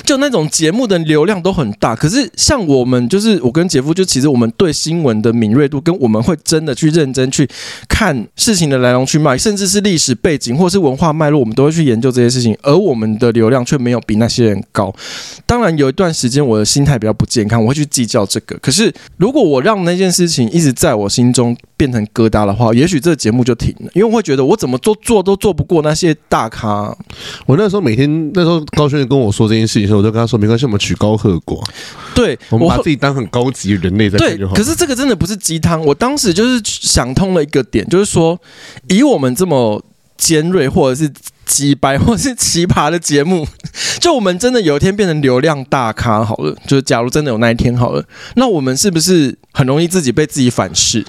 [0.04, 7.48] 就那种节目的流量都很大，可是像我们，就是我跟杰夫，就其实我们对新闻的敏锐度，跟我们会真的去认真去
[7.88, 12.56] 看事情的来龙去脉，甚至是历史背景或是文化脉络，我们都会去研究这些事情。
[12.62, 14.94] 而我们的流量却没有比那些人高。
[15.46, 18.56] 当然，有一段时间我的心态比较不健康，我会去计较这个。
[18.58, 26.94] 可是，如果我让那件事情一直在我心中变成疙瘩的话，也许这个节目就停了，因为我会觉得我怎么做做都做不过那些大咖。
[27.46, 31.58] 我那时候每天那时候高轩跟我说这件事情的时候，我就跟他说：“没关系，我们取高和寡。”
[32.14, 34.54] 对，我们把自己当很高级人类在看就好。
[34.54, 35.80] 对，可是这个真的不是鸡汤。
[35.80, 38.38] 我当时就是想通了一个点，就是说，
[38.88, 39.82] 以我们这么
[40.18, 41.10] 尖锐或者是
[41.46, 43.46] 鸡掰或是奇葩的节目，
[43.98, 48.04] 就我们真的有一天变成流量大咖好了，就是假如真的有那一天好了，
[48.36, 51.02] 那我们是不是很容易自己被自己反噬？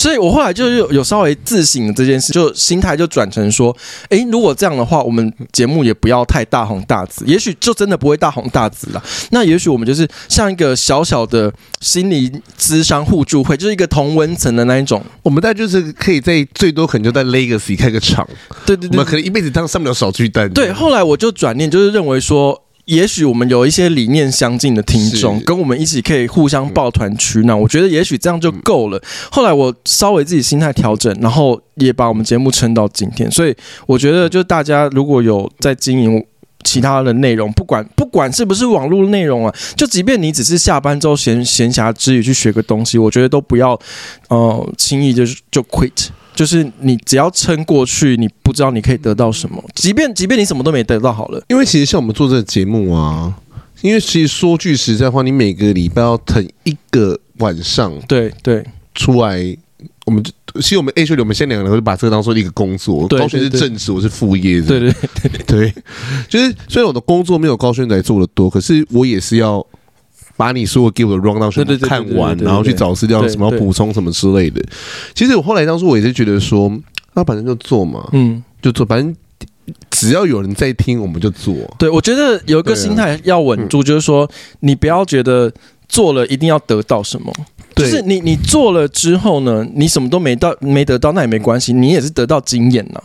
[0.00, 3.76] 所以我后来就有有稍微自省的这件事，就心态就转成说，
[4.08, 9.04] 诶，如果这样的话，我们节目也不要太大红大紫，也许就真的不会大红大紫了。
[9.30, 15.04] 那也许我们就是像一个小小的心理咨商互助会，就是一个同温层的那一种。
[15.22, 18.26] 我们大概就是可以在最多可能就在 Legacy 开个场，
[18.64, 20.50] 对对对，我们可能一辈子当上不了小巨蛋。
[20.54, 22.62] 对，后来我就转念，就是认为说。
[22.90, 27.58] 也许我们有一些理念相近的听众，跟我们一起可以互相抱团取暖。
[27.58, 29.00] 我觉得也许这样就够了。
[29.30, 33.30] 后来我稍微自己心态调整，然后也把我们节目撑到今天。
[33.30, 33.54] 所以
[33.86, 36.24] 我觉得，就大家如果有在经营
[36.64, 43.78] 其他的内容，不管不管是不是网络内容啊，就即便你只是下班之后闲闲暇之余去学个东西，我觉得都不要
[44.28, 45.22] 呃轻易就
[45.52, 46.08] 就 quit。
[46.34, 49.62] 就是你只要撑过去，你不知道你可以得到什么。
[49.74, 53.34] 即便即便你什么都没得到好了，因为其实像我们做这个节目啊，
[53.82, 58.64] 因为其实说句实在话，你每个礼拜要腾一个晚上，对对，
[58.94, 59.56] 出来，
[60.06, 63.06] 我们就其实我们 A 学弟，我们现在两个人就把这个当做一个工作。
[63.08, 64.60] 高轩是正职，我是副业。
[64.62, 65.74] 对对对 对，
[66.28, 69.66] 就是虽然我的工作没有高轩来做的多，可是我也是要。
[70.40, 74.58] 把你说给我的 rundown 全部看完，然后去找资料，什么要补充什么之类的。
[75.14, 76.72] 其实我后来当初我也是觉得说，
[77.12, 79.14] 那反正就做嘛，嗯，就做，反正
[79.90, 81.54] 只要有人在听，我们就做。
[81.78, 84.26] 对，我觉得有一个心态要稳住，就是说
[84.60, 85.52] 你不要觉得
[85.90, 87.30] 做了一定要得到什么，
[87.76, 93.00] 就是你你做了之后呢，你什么都没到没得到，那也没关系，你也是得到经验呢。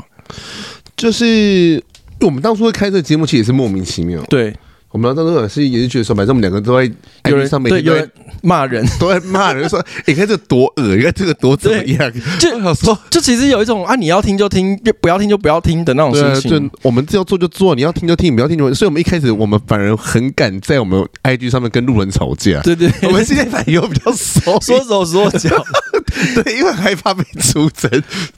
[0.96, 1.84] 就是
[2.22, 4.22] 我们当初会开这个节目，其实也是莫名其妙。
[4.30, 4.56] 对。
[4.96, 6.90] 我们当时是也是觉得说，反正我们两个都在
[7.24, 8.10] IG 上面对，有人
[8.42, 12.10] 骂人， 都在骂人，说你看这多恶，你看这个多怎么样？
[12.40, 16.70] 就好说，就其实有一种啊，你要听就听，不要听就不要听的那种心情。
[16.70, 18.74] 就我们只要做就做，你要听就听，你不要听就。
[18.74, 22.62] 所以我们一开始我们反而很敢在我们 IG 上面跟路人吵架。
[22.62, 25.50] 对对，我们现在反应比较熟，说手说脚。
[26.42, 27.92] 对，因为害怕被出征。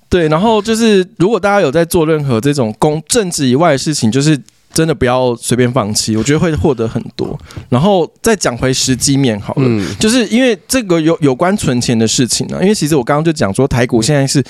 [0.09, 4.41] 对，然后就是如果大家有在做任何这种公政治以外的事情，就是。
[4.77, 7.35] 真的不要随便放弃，我觉得会获得很多。
[7.67, 12.59] 然后再讲回实际面好了，嗯、就是因为这个有有关存钱的事情呢。
[12.61, 14.43] 因为其实我刚刚就讲说，台股现在是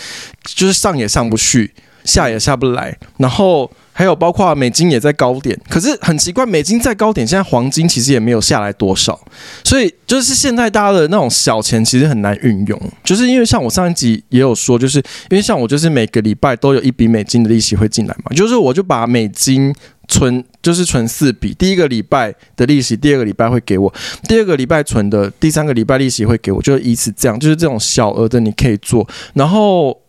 [0.43, 1.73] 就是上也上不去，
[2.03, 3.71] 下也下不来，然后。
[3.97, 9.19] 还有包括美金也在高点，可是很奇怪，美金在高点，现在黄金其实也没有下来多少，
[9.63, 14.99] 所以就是现在大家的那种小钱其实很难运用，就是因为像我上一集也有说，就是
[15.31, 19.73] 因为像我就是每个礼拜都有一笔美金的利息会进来嘛，就是我就把美金
[20.07, 23.93] 存，就是存四笔，第一个礼拜的利息，第二个礼拜会给我，
[24.27, 30.01] 第二个礼拜存的，第三个礼拜利息会给我，就以此这样，就是这种小额的你可以做，然后。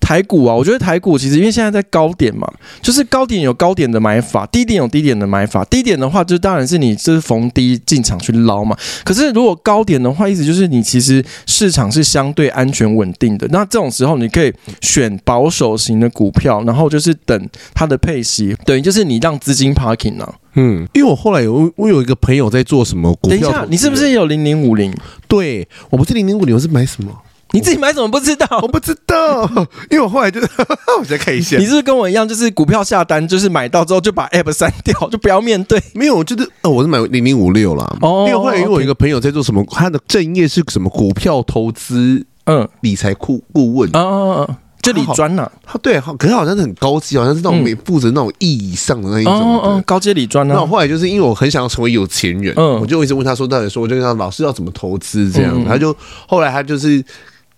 [0.00, 2.46] 台股啊，我觉得台股其实因为现在在高点嘛，
[2.82, 5.64] 就是高点有高点的买法，低点有低点的买法。
[5.64, 8.76] 低点的话，就当然是你就是逢低进场去捞嘛。
[9.04, 13.46] 可是如果高点的话，意思就是你其实市场是相对安全稳定的。
[13.50, 20.34] 那这种时候，你可以选保守型的股票，然后就是等它的配息，等于就是你让资金 parking 啊。
[20.56, 24.94] 嗯，因为我后来有我有一个朋友在做什么股票，等一下，你是不是也有零零五零？
[25.26, 27.12] 对，我不是零零五零，我是买什么？
[27.54, 28.46] 你自己买怎么不知道？
[28.62, 29.48] 我不知道，
[29.88, 30.48] 因为我后来就是
[30.98, 31.56] 我再看一下。
[31.56, 35.80] 你是不是跟我一样，就是股票下单，就是买到之后就把 app 删掉，就不要面对？
[35.94, 37.96] 没有，就是哦，我是买零零五六啦。
[38.00, 43.88] 哦，因为后来因为我一个朋友在做什么，他的正业是什么股票投资，嗯，理财顾顾问。
[43.92, 44.56] 嗯嗯嗯。
[44.82, 50.52] 就理专呐，他对，可是好像是很高级，好像是那种负责那种亿以上的那一种，嗯嗯，高阶理专呢。
[50.54, 55.96] 那后来就是因为我很想要成为有钱人，嗯，我就一直问他说，到底说，我就跟他老师要怎么投资这样，他就
[56.28, 57.02] 后来他就是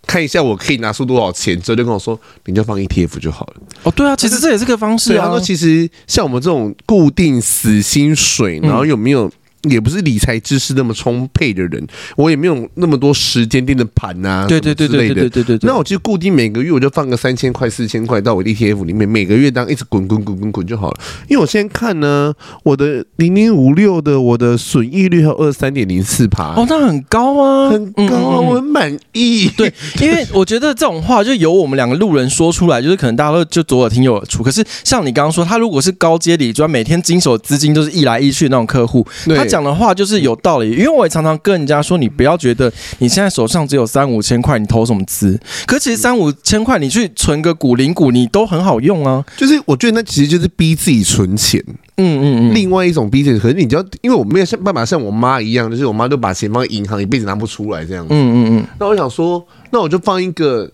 [0.07, 3.54] 看一下我可以拿出多少钱，之后就跟我说，你就放 ETF 就好了。
[3.82, 5.26] 哦，对啊，其实这也是个方式啊。
[5.26, 9.30] 他说，其实像我们这种固定死薪水，然后有没有？
[9.68, 11.86] 也不是理财知识那么充沛的人，
[12.16, 15.58] 我也没有那么多时间盯着盘啊，对对对对对对对。
[15.62, 21.00] 那我就固定每个月我就放个三千块、四千块到我 ETF 里面，每个月当一直滚滚滚滚滚就好了。
[21.28, 29.48] 因为我现在看呢，我的零零五六的我的损益率还有二三点零四趴，哦，那很高啊，很高啊，我很满意。
[29.56, 34.42] 对，因为我觉得这种话就由我们两个路人说出来，就是可能大家都就左耳听右耳出。
[34.42, 39.06] 可是像你刚刚说，他如果是高阶理专，每天经手资金都是一来一去那种客户，
[39.36, 45.40] 他讲的话就是有道理，因为我也常常跟人家说，你不要觉得你现在手上只有三五千块，你投什么资？
[45.66, 49.24] 可其实三五千块，你去存个股、零股，你都很好用啊。
[49.34, 51.59] 就是我觉得那其实就是逼自己存钱，
[51.96, 52.54] 嗯嗯嗯。
[52.54, 58.12] 另外一种逼自己，可是你就要，因为我没有像办法像我妈一样，就是我妈都把钱放在银行，一辈子拿不出来这样子。
[58.12, 58.66] 嗯嗯嗯。
[58.78, 60.70] 那我想说，那我就放一个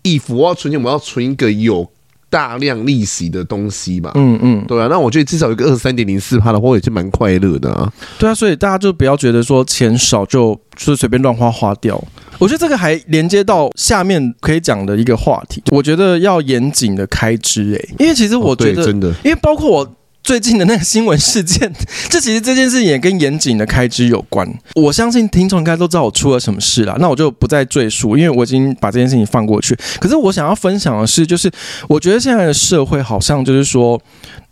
[0.00, 1.86] 衣服我要存钱，我要存一个有。
[2.30, 7.92] 大量利息的东西吧，嗯嗯，对啊，那我觉得至少有个二十三点零四趴的话，也是蛮快乐的啊。
[8.18, 12.02] 对啊，所以大家就不要觉得说钱少就就是随便乱花花掉。
[12.38, 19.96] 我觉得这个还连接到下面可以讲的一个话题，我觉得要严谨的开支诶，因为其实我觉得真的，因为包括我。
[20.22, 21.72] 最近的那个新闻事件，
[22.08, 24.48] 这其实这件事情也跟严谨的开支有关。
[24.74, 29.76] 我相信听众应该都知道我出了什么事了，那我就不再赘述，因为我已经把这件事情放过去。
[29.98, 31.50] 可是我想要分享的是，就是
[31.88, 34.00] 我觉得现在的社会好像就是说，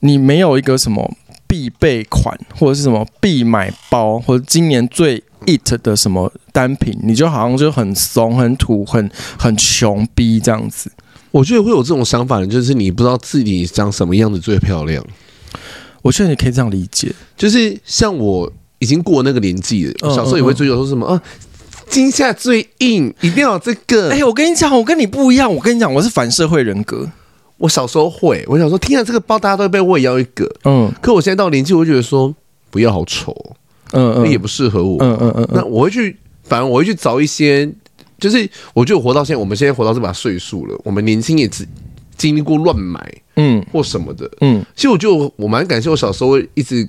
[0.01, 1.15] 你没有一个什么
[1.47, 9.09] 必备款，或者是什么必买包，或者今年最 it 的什么单品，你就好像就很怂、很土、很
[9.39, 10.91] 很穷逼这样子。
[11.31, 15.05] 我觉得会有这种想法的，就是你不知道自己长什么样子最漂亮。
[16.03, 21.21] 我觉得你可以这样理解，就是像我已经过那个年纪了，我小时候也会追求说什么啊，
[21.89, 24.11] 今夏最硬，一定要有这个。
[24.11, 25.53] 哎，我跟你讲，我跟你不一样。
[25.53, 27.09] 我跟你讲，我是反社会人格。
[27.57, 30.49] 我小时候会，我想说，听了这个包大家都被我也要一个。
[30.65, 32.33] 嗯，可我现在到年纪，我会觉得说
[32.71, 33.35] 不要好丑，
[33.93, 35.49] 嗯嗯，也不适合我，嗯嗯嗯。
[35.53, 37.69] 那我会去，反正我会去找一些，
[38.21, 41.67] 就是我觉得我活到现在，我们现在活到这把岁数了，我们年轻也只。
[42.19, 43.01] 经历过乱买，
[43.37, 46.87] 嗯，或什么的，嗯，其实我就我蛮感谢我小时候一直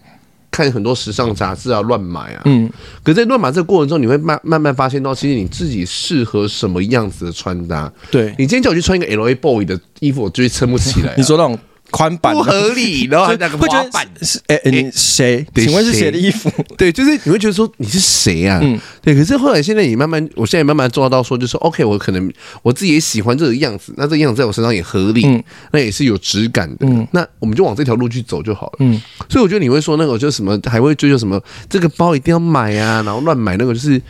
[0.52, 2.70] 看很多时尚杂志啊，乱买啊，嗯，
[3.04, 7.90] 可在乱买这个过程中，你会慢慢慢发现到，其实你自己适合什么样子的穿搭。
[8.12, 11.16] 对，你今天叫我去穿一个 LA Boy 的衣服，我绝对撑不起来啊。
[11.18, 11.58] 你说那种。
[11.92, 15.46] 宽版不合理，然后还那个滑板是哎你，谁？
[15.56, 16.52] 请问是谁的衣服？
[16.78, 18.60] 对，就是你会觉得说你是谁啊？
[18.62, 19.16] 嗯，对。
[19.16, 22.32] 可是后来现在你慢慢，我现在慢慢做到说，就是 OK，我可能
[22.62, 26.78] 我自己也喜欢这个样子，那这个样子在我身上也合理，嗯，那也是有质感的。
[26.82, 28.78] 嗯，那我们就往这条路去走就好了。
[28.80, 31.42] 嗯，所以我觉得你会说那个就是什么，还会追求什么？
[31.70, 34.02] 这个包一定要买啊，然后乱买那个，就是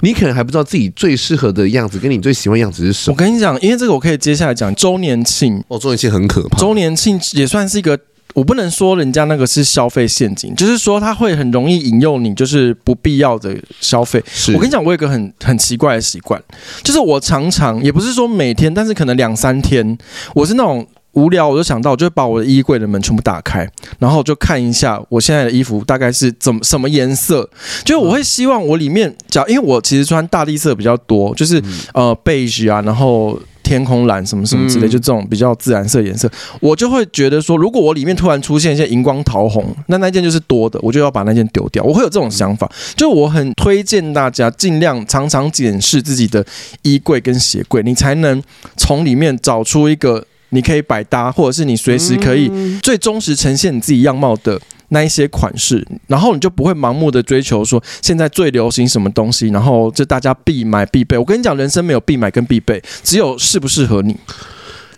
[0.00, 3.14] 你可能还不知道自己最适合的样子，跟你最喜欢样子是什么。
[3.14, 7.98] 我跟你讲，因为这个我可以接下来讲周年庆哦，周年庆很可怕，周年庆也算是一个。
[8.34, 14.22] 我不能说人家那个是消费陷阱，就是说他会很容易引诱你，就是不必要的消费。
[14.54, 16.40] 我跟你讲，我有一个很很奇怪的习惯，
[16.84, 19.96] 就是我常常也不是说每天，但是可能两三天，
[20.34, 23.68] 我是那种无聊，我就想到，我就把我的衣柜的门全部打开，
[23.98, 27.48] 然后就看一下我现在的衣服大概是怎么什么颜色，
[27.82, 31.60] 就我会希望我里面，假因为我其实穿大地色比较多，就是
[31.94, 33.40] 呃 beige 啊，然后。
[33.68, 36.26] 天空蓝什么什么之类，就这种比较自然色颜色，
[36.58, 41.84] 我就会觉得说，如果我里面突然出现一些荧光桃红，那那件就是多的，我就要把那件丢掉。
[41.84, 42.66] 我会有这种想法，
[42.96, 46.42] 就我很推荐大家尽量常常检视自己的
[46.80, 48.42] 衣柜跟鞋柜，你才能
[48.78, 52.50] 从里面找出一个你可以百搭，或者是你随时可以
[52.82, 54.60] 最忠实呈现你自己样貌的。
[54.90, 61.18] 那一些款式，然后你就不会盲目的追求说现在最流行什么东西，然后这大家必买必备。
[61.18, 64.16] 我跟你讲，人生没有必买跟必备，只有适不适合你。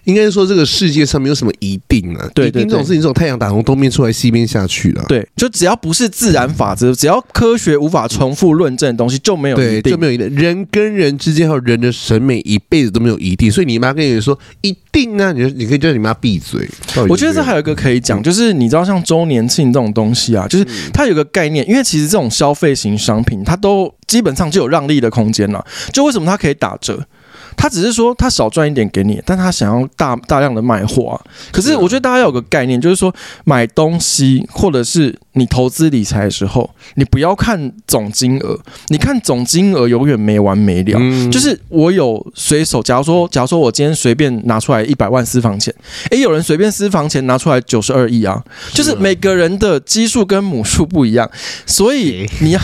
[0.04, 5.04] 应该说，这个世界上没有什么一定啊，对，对，对，这种事情，这种太阳打从东边出来西边下去了。
[5.08, 10.28] 对，就只要不是自然法则，只要科学无法重复论证的东西，就没有一定，對，就没有一定。
[10.34, 13.50] 人跟人之间还有人的审美，一辈子都没有一定。
[13.50, 16.68] 所以你妈跟你说一定呢，你你可以叫你妈闭嘴。
[17.08, 25.64] 我觉得这还有一个可以讲，就是你知道像周年庆这种东西啊，就是它有个概念，因为其实这种消费型商品，它都基本上就有让利的空间了。
[25.92, 27.04] 就为什么它可以打折？
[27.60, 31.20] 他只是说他少赚一点给你，但他想要大大量的卖货啊。
[31.52, 38.58] 可是我觉得大家要有个概念，就是说买东西或者是你投资理财的时候，你不要看总金额，
[38.88, 40.98] 你看总金额永远没完没了。
[40.98, 45.74] 嗯、就是我有随手，假如说，假如说我今天随便拿出来一百万私房钱，
[46.10, 48.42] 诶，有人随便私房钱拿出来九十二亿啊，
[48.72, 51.30] 就是每个人的基数跟母数不一样，
[51.66, 52.60] 所以你要。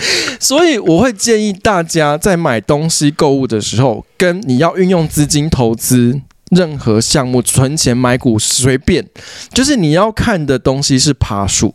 [0.40, 6.20] 所以我会建议大家在买东西购物的时候，跟你要运用资金投资
[6.50, 9.06] 任何项目、存钱买股随便，
[9.52, 11.74] 就是你要看的东西是爬树，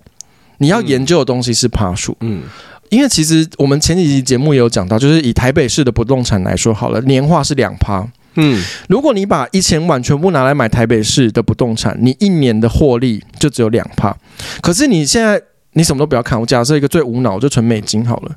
[0.58, 2.18] 你要研究的东西是爬树。
[2.20, 2.44] 嗯，
[2.90, 8.06] 因为其实我们前几集节目也有讲到，就是以台北市的不动产来说好了，年化是两趴。
[8.36, 14.18] 嗯，如果你把一千万全部拿来买台北市的不动产，你一年的获利就只有两趴。
[14.62, 15.42] 可是你现在。
[15.76, 18.32] 你什么都不要看，我假设一个最无脑，就存美金好了。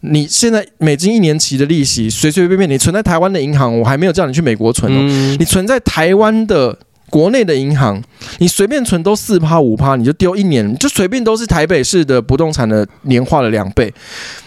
[0.00, 4.96] 你现在美金一年期的利息，随随便便你存在台湾的银行，我还没有叫你去美国存哦。
[4.98, 6.76] 嗯、你存在台湾的
[7.10, 8.02] 国内的银行，
[8.38, 13.92] 你随便存都四趴五趴，你就丢一年，就随便都是台北市的不动产的年化的两倍，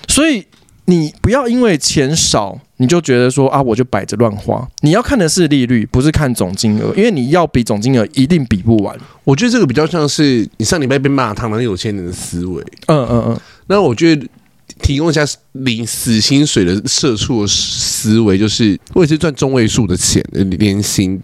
[0.07, 0.43] 所以。
[0.89, 4.67] 你不要因为钱少，你就觉得说啊，我就摆着乱花。
[4.82, 8.95] 你要看的是利率，不是看总金额，因为你要比总金额一定比不完。
[9.23, 12.63] 我觉得这个比较像是你上礼拜被骂他们有钱人的思维。
[12.88, 13.39] 嗯嗯嗯。
[13.67, 14.28] 那我觉得
[14.82, 21.21] 提供一下领死薪水的社畜的思维，就是我也是赚中位数的钱的年薪。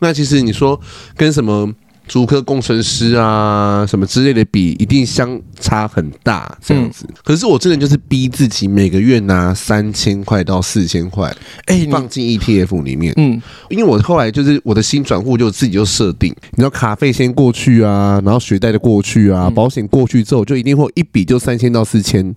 [0.00, 0.78] 那其实你说
[1.16, 1.72] 跟什么？
[2.12, 7.06] 竹科工程师啊，什么之类的比，一定相差很大这样子。
[7.08, 11.34] 嗯、可是我真的就是逼自己每个月拿三千块到四千块，
[11.64, 13.14] 哎，放进 ETF 里面。
[13.16, 13.40] 嗯，
[13.70, 22.34] 因为我后来就是我的新转户就自己就设定，你知道卡费先过去啊，然后学贷的过去啊，保险过去之后，就一定会一笔就三千到四千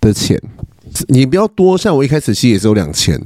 [0.00, 0.40] 的钱。
[1.08, 3.20] 你不要多，像我一开始其实也只有两千。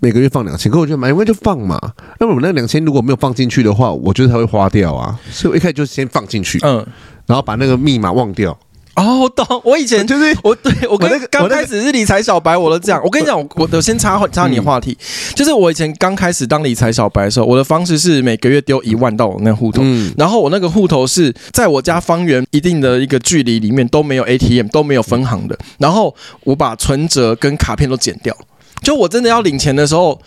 [0.00, 1.78] 每个月放两千，可我觉得买，因为就放嘛。
[2.18, 5.18] 那么我那两千如果没有放进去的话，我觉得它会花掉啊。
[5.30, 6.84] 所以我一开始就先放进去，嗯，
[7.26, 8.58] 然后把那个密码忘掉。
[8.96, 9.46] 哦，我懂。
[9.64, 13.00] 我以前就是我对我跟刚开始是理财小白，我都这样。
[13.04, 14.96] 我跟你讲，我我先插插你话题，
[15.34, 19.82] 就是我以前刚开始当理财小白的时候，我的方式是每个月丢一万到我那户头，
[20.18, 28.36] 然后我那个户头是在我家方圆一定的一个距离里面都没有 ATM，都没有分行的，然后我把存折跟卡片都剪掉。
[28.80, 30.20] 就我真的要领钱的时候，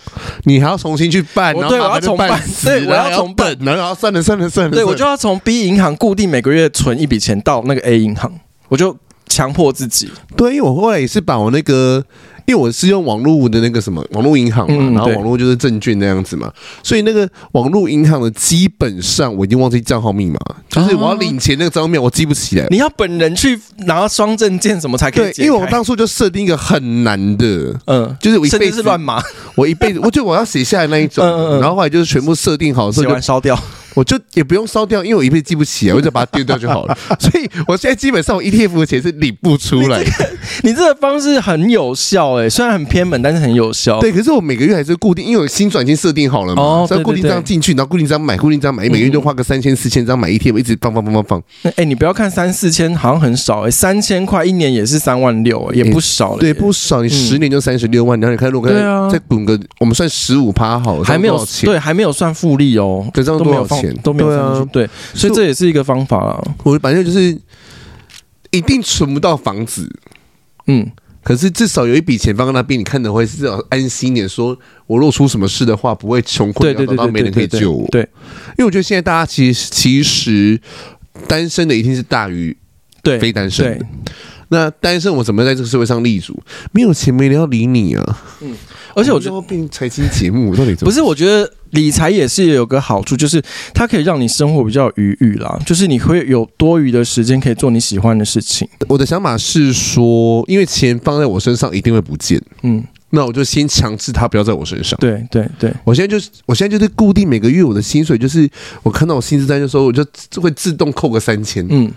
[0.43, 8.31] 你还要重新去办，然后对，我要重办， 对，我要重办，然后算了算了算了，对，我就要从 B 银行固定每个月存一笔钱到那个 A 银行，
[8.69, 8.95] 我就
[9.27, 10.11] 强迫自己。
[10.37, 12.03] 对，因为我后来也是把我那个。
[12.45, 16.51] 因为我是用网络的那个什么网络银行嘛，然后网络就是证券那样子嘛，
[16.83, 20.37] 所以那个网络银行的基本上我已经忘记账号密码，
[20.69, 22.67] 就是我要领钱那个账号密码我记不起来。
[22.69, 25.31] 你要本人去拿双证件什么才可以？
[25.33, 29.21] 对，因为我当初就设定一个很难的，嗯，就是我一辈子乱码，
[29.55, 31.25] 我一辈子，我就我要写下来那一种，
[31.59, 33.57] 然后后来就是全部设定好之后就烧掉。
[33.95, 36.97] 我就也不用烧掉，因为我一辈子记不起啊， 我就把它丢掉就好了。
[37.19, 40.11] 所以我现在基本上我 ETF 的钱是领不出来的。
[40.63, 43.99] 你这个方式很有效哎、欸，虽然很偏门，但是很有效。
[43.99, 51.43] 对，可是我每个月还是固定，因为我新转金设定好了嘛，哦、所以固定这样进去，然后固定这样买，固定这样买，每个月就花个三千四千张买 ETF，一直放放放放放。
[51.63, 56.41] 哎、欸，你不要看三四千好像很少哎、欸，三千块一年也是三万六、欸，也不少了、欸。
[56.41, 58.69] 对，不少，你十年就三十六万，然后你看如果
[59.11, 64.69] 再滚个，我们算十五趴好了，还没有对，还没有算复利哦，对，这样多少钱都没有上去。
[64.71, 66.41] 对，所以这也是一个方法啊。
[66.63, 67.37] 我反正就是
[68.51, 69.89] 一定存不到房子，
[70.67, 70.89] 嗯，
[71.23, 74.27] 可是至少有一笔钱放在那边，你看的会是至少安心点。
[74.27, 74.57] 说
[74.87, 77.87] 我若出什么事的话，不会穷困潦倒到没人可以救我。
[77.89, 78.01] 对，
[78.57, 80.59] 因为我觉得现在大家其实其实
[81.27, 82.55] 单身的一定是大于
[83.01, 83.85] 对非单身的。
[84.53, 86.41] 那单身我怎么在这个社会上立足？
[86.71, 88.19] 没有钱，没人要理你啊。
[88.41, 88.55] 嗯，
[88.95, 91.01] 而且我觉得变财经节目到底不是？
[91.01, 91.51] 我觉得。
[91.73, 93.41] 理财也是有个好处，就是
[93.73, 98.69] 它可以让你生活比较余裕啦，就是你会有多余的时间可以做你喜欢的事情。
[98.87, 104.95] 我的想法是说，因为钱放在我身上一定会不见，嗯，那我就先强制它不要在我身上。
[104.99, 108.47] 对对对，我现在就是我现在就是固定每个月我的薪水，就是
[108.83, 110.05] 我看到我薪资单的时候，我就
[110.39, 111.91] 会自动扣个三千，嗯。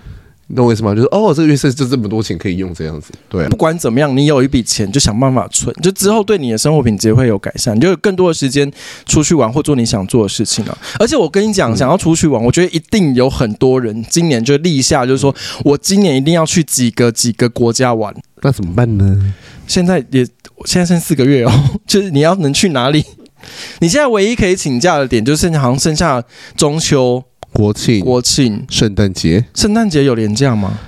[0.49, 0.94] 你懂我意思吗？
[0.94, 3.12] 就是哦，这个月是就这么多钱可以用这样子。
[3.28, 8.70] 对，不管怎么样，你有一笔钱就想办法存，就之后对你的生活品质会有改善，你就有更多的时间
[9.07, 10.78] 出去玩或做你想做的事情了。
[11.01, 15.34] 而且我跟你讲，想要出去玩，我觉得一定有很多人今年就立下，就是说
[15.64, 18.14] 我今年一定要去几个几个国家玩。
[18.42, 19.34] 那怎么办呢？
[19.66, 20.24] 现在也
[20.64, 21.51] 现在剩四个月哦，
[21.88, 23.05] 就是你要能去哪里？
[23.80, 26.22] 你现在唯一可以请假的点，就是剩下好像剩下
[26.57, 27.24] 中秋。
[27.57, 30.78] 国庆、国庆、圣诞节，圣诞节有连假吗？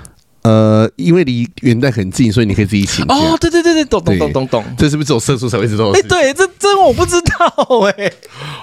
[0.42, 3.14] 呃，因为离元旦很近，所以你可以自己请假。
[3.14, 5.90] 哦，对对对对，懂懂懂懂懂，这是不是只有社畜才会知道？
[5.90, 7.46] 哎，对，这这我不知道
[7.86, 8.12] 哎。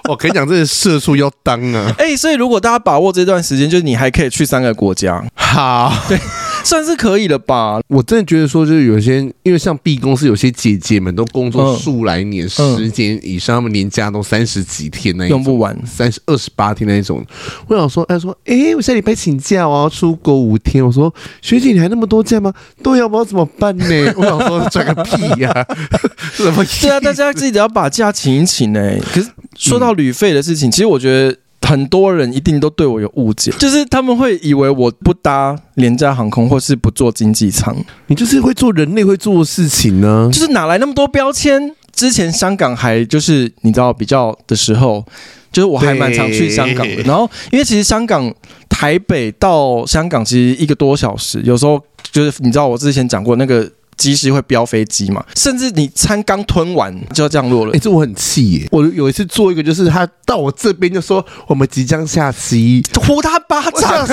[0.08, 1.94] 我跟你讲，这是社畜要当啊。
[1.98, 5.24] 哎，所以如果大家把握这段时间，就是你还可以去三个国家。
[5.34, 6.20] 好，对，
[6.66, 7.80] 算是可以了吧？
[7.88, 12.62] 我真的觉得说，就是有些，因为像 B 公司有些姐姐们都工作数来年、十
[12.98, 17.24] 年以上，他们年假都三十几天那种，用不完，三十二十八天那种。
[17.68, 20.84] 我想说，他说，哎，我下礼拜请假，我要出国五天。
[20.84, 22.52] 我说，学姐，你还那么多假吗？
[22.82, 23.86] 对呀，我要怎么办呢？
[24.18, 25.68] 我想说，转个屁呀！
[26.34, 26.66] 什么？
[26.82, 28.98] 对啊，大家自己得要把假请一请呢。
[29.14, 37.76] 可是说到旅费的事情，其实我觉得很多人一定都对我有误解，就是他们会以为我不搭廉价航空，或是不坐经济舱。
[38.08, 40.30] 你就是会做人类会做的事情呢？
[40.32, 41.74] 就是哪来那么多标签？
[41.92, 45.04] 之前香港还就是你知道比较的时候，
[45.52, 47.02] 就是我还蛮常去香港的。
[47.04, 48.32] 然后因为其实香港
[48.70, 57.72] 台北到香港其实一个多小时，有时候就是你知道我之前讲过那个机师会飙飞机嘛，甚至你餐刚吞完就要降落了。
[57.72, 58.68] 哎、欸，这我很气耶！
[58.72, 64.08] 我有一次做一个，就是他到我这边就说我们即将下机，呼他巴掌。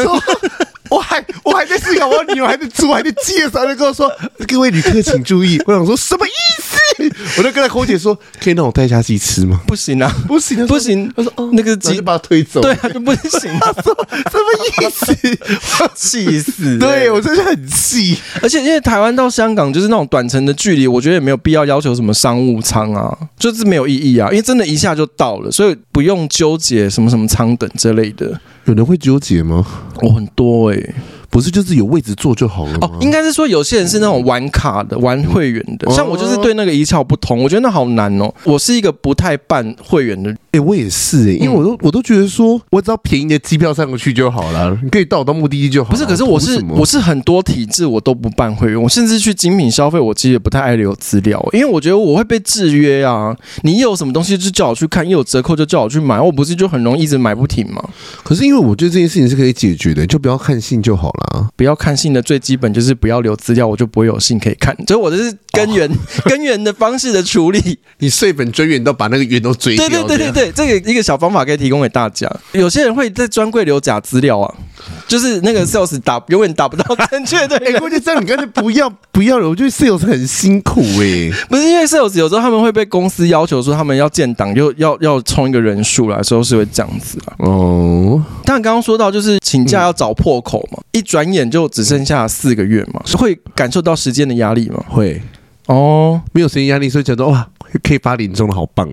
[0.90, 4.10] 我 还我还在思考，我女儿还在做，还在介绍，就跟我说
[4.46, 6.30] ：“各位旅客请注意。”我想说什么意
[6.62, 6.71] 思？
[7.38, 11.10] 我就跟他空姐说：“可以让我带下机吃吗？”不行啊，不行，不行。
[11.16, 13.50] 他说：“哦，那个机把他推走。”对啊，就不行。
[13.60, 15.16] 他说：“什么意思？
[15.94, 18.16] 气死！” 对我真的很气。
[18.42, 24.28] 而且因为台湾到香港就是那种短程的距离，我觉得也没有必要要求什么商务舱啊，就是没有意义啊。
[24.30, 28.40] 因为真的一下就到了，所以不用纠结什么什么舱等之类的。
[28.64, 29.66] 有人会纠结吗？
[30.00, 30.94] 我很多哎、欸。
[31.32, 38.30] 不是，就是有位置坐就好了哦，应该是说有些人是那种玩卡的、玩会员的，像我就是对那个一窍不通，我觉得那好难哦。
[38.44, 45.90] 我是一个不太办会员的人，哎，我也是哎，因为我都我都觉得说，我只要便宜的机票上过去就好了，你可以到我到目的地就好。
[45.90, 53.34] 不是，可是我是我是很多体制我都不办会员，我甚至去精品消费，我其实也不太爱留资料，因为我觉得我会被制约啊。
[53.62, 57.82] 你有什么东西就叫我去看，一有折扣就叫我去买，我不是就很容易一直买不停吗？
[58.22, 61.21] 可是因为我觉得这件事情是可以解决的，就不要看信就好了，
[61.56, 62.12] 不要看信。
[62.12, 64.76] 的最基本就是不要留资料，我就不会有信可以看。
[64.86, 65.94] 所以我这是根源、哦、
[66.28, 67.78] 根源的方式的处理。
[68.00, 69.88] 你碎本追源都把那个源都追掉。
[69.88, 72.30] 对对对对对，这个一个小方法可以提供给大家。
[72.52, 74.54] 有些人会在专柜留假资料啊，
[75.08, 77.56] 就是那个 sales 打永远打不到正确的。
[77.64, 79.48] 哎，关键这样你干脆不要不要了。
[79.48, 87.32] 我觉得 sales 很辛苦哎、欸，不是因为 sales 有时候他们会被公司要求说他们要建档，又要要冲一个人数来，时候是会这样子啊。
[87.38, 94.82] 哦，但刚刚说到就是请假要找破口嘛，嗯、一转眼就只剩下四个月嘛，是会感受到时间的压力吗？
[94.88, 95.20] 会
[95.66, 97.46] 哦，没有时间压力，所以觉得哇。
[97.82, 98.88] 可以发年终的，好棒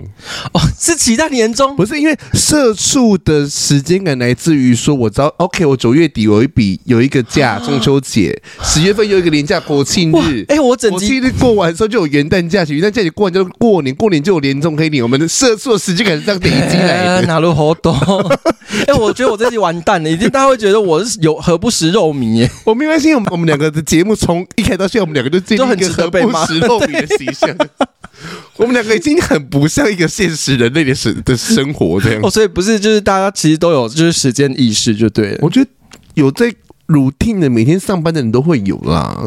[0.53, 0.61] 哦！
[0.77, 10.45] 是期待年终，不是因为社畜的时间感来自于说，我知道，OK，我九月底有一笔有一个假，中秋节，十月份有一个年假，国庆日。
[10.47, 15.03] 哎、欸，我整国庆日过完之后就有元旦假期，元旦假期过完就过年，过年就有年终可以领。
[15.03, 17.91] 我们的社畜的时间感是这样累积来的， 哪路好多？
[18.87, 22.49] 哎、欸，我觉得我这集完蛋了，一定大家会觉得我是有何不食肉糜耶？
[22.63, 27.49] 我没关系，我们我们两个的节目从一开始到现在，我们两个都建立一个何不食肉糜的形象。
[28.57, 35.39] 我们两个已经很不像一个现实人类的生的生活这样哦，所以不是就是大家其实都有就是时间意识就对了。
[35.41, 35.69] 我觉得
[36.13, 36.53] 有在
[36.89, 39.17] routine 的每天上班的人都会有啦。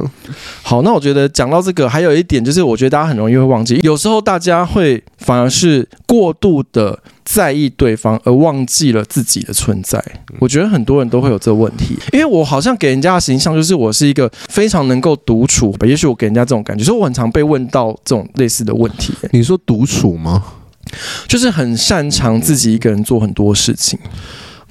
[0.62, 6.98] 好，那我觉得讲到这个，还有一点就是，我觉得大家很容易会忘记，有时候大家会反而是过度的。
[7.24, 10.04] 在意对方而忘记了自己的存在，
[10.40, 19.14] 我觉得很多人都会有这个问题，因为我好像给人家的形象就是我是一个非常能够独处，也许我给人家这种感觉，所以我很常被问到这种类似的问题。
[19.30, 20.42] 你说独处吗？
[21.28, 23.96] 就是很擅长自己一个人做很多事情。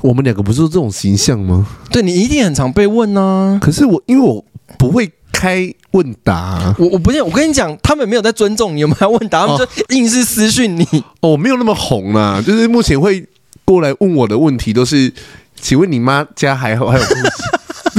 [0.02, 1.66] 我们两个不是这种形象吗？
[1.90, 3.58] 对，你一定很常被问啊。
[3.62, 4.44] 可是我因为我
[4.78, 5.12] 不会。
[5.34, 9.48] 开问答，我我不是，我跟你讲，他们没有在尊重你，有没有问答？
[9.48, 10.84] 他们就硬是私讯你。
[11.22, 13.26] 哦，我没有那么红啦，就是目前会
[13.66, 15.12] 过来问我的问题都是，
[15.60, 17.24] 请问你妈家还好，还有东西。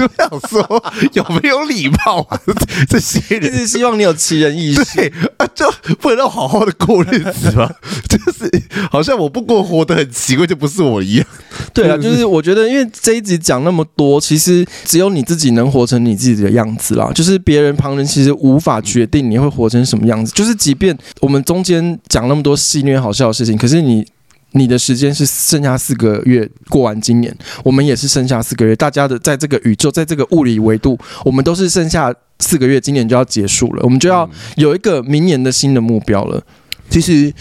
[0.07, 2.40] 就想说有没有礼貌啊？
[2.88, 7.70] 这些人是希望你有奇人异事，对啊，就不能让我好好的过日子吗？
[8.09, 8.50] 就是
[8.90, 11.26] 好像我不过活得很奇怪，就不是我一样。
[11.72, 17.11] 对啊，就是我觉得，因为这一集讲那么多，其实只有你自己能活成你自己的样子啦。
[17.14, 20.32] 就是别人旁人其实无法决定你会活成什么样子。
[20.34, 24.07] 就是即便我们中间讲那么多戏虐好笑的事情，可是你。
[24.53, 27.34] 你的时间是剩下四个月过完今年，
[27.64, 28.76] 我们也是剩下四个月。
[28.76, 36.42] 大家的在这个宇宙，在这个物理维度，我们都是剩下四个月，今年就要结束了，我们就要有一个明年的新的目标了。
[36.90, 37.32] 其实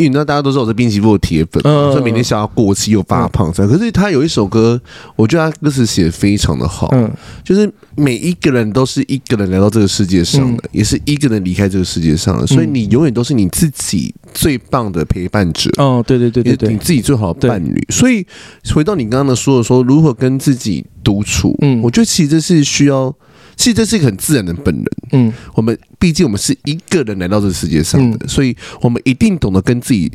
[0.00, 3.52] 因为你知道大家都知道我是滨崎步的铁粉，嗯、所以每天想要过期又发胖。
[3.58, 4.80] 嗯、可是他有一首歌，
[5.14, 7.10] 我觉得他歌词写的非常的好，嗯，
[7.44, 15.70] 就是每一个人都是一个人来到这个世界上的，嗯、也是一个人离开这个世界上的，所以你永远都是你自己最棒的陪伴者。
[15.76, 17.86] 哦，对对对对对，你自己最好的伴侣。
[17.90, 18.26] 所以
[18.74, 21.54] 回到你刚刚的说的说，如何跟自己独处？
[21.60, 23.14] 嗯，我觉得其实这是需要。
[23.60, 24.86] 其实这是一个很自然的本能。
[25.12, 30.10] 嗯，我们毕竟我们是一个人来到这个世界上的，嗯、所以我们一定懂得跟自己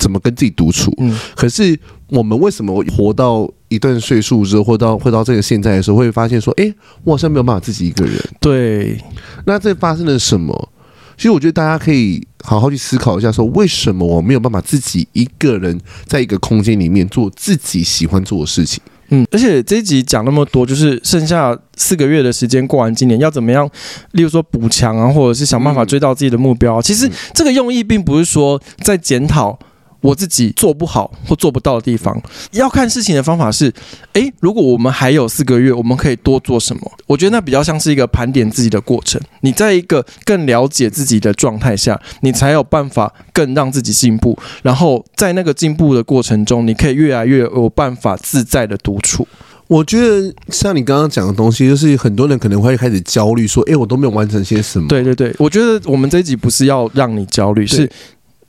[0.00, 0.92] 怎么跟自己独处。
[0.98, 8.20] 嗯，可是我们为什么活到一段岁数之后，或到会到这个现在的时候，会发现说，哎，我好像没有办法自己一个人。
[8.40, 9.00] 对，
[9.44, 10.72] 那这发生了什么？
[11.16, 18.82] 其实我觉得大家可以好好去思考一下，说为什么我没有办法自己一个人在一个空间里面做自己喜欢做的事情。
[19.10, 23.68] 嗯，而且这一集讲那么多，就是剩下四个月的时间过完今年要怎么样？
[24.12, 26.80] 例如说补强啊，或者是想办法追到自己的目标。
[26.82, 29.58] 其实这个用意并不是说在检讨。
[30.00, 32.20] 我自己做不好或做不到的地方，
[32.52, 33.72] 要看事情的方法是：
[34.12, 36.92] 诶，如果我们还有四个月，我们可以多做什么？
[37.06, 39.20] 我觉得那比较像是一个盘点自己的过程。
[39.40, 44.38] 你在一个更了解自己的状态下，你才有办法更让自己进步。
[44.62, 49.26] 然后在那个进步的过程中，你可以越来越有办法自在的独处。
[49.68, 54.86] 我觉得像你刚刚讲的东西，就是很多人可能会开始焦虑，说：诶，我都没有完成些什么？
[54.86, 57.90] 对对对，我觉得我们这一集不是要让你焦虑，是。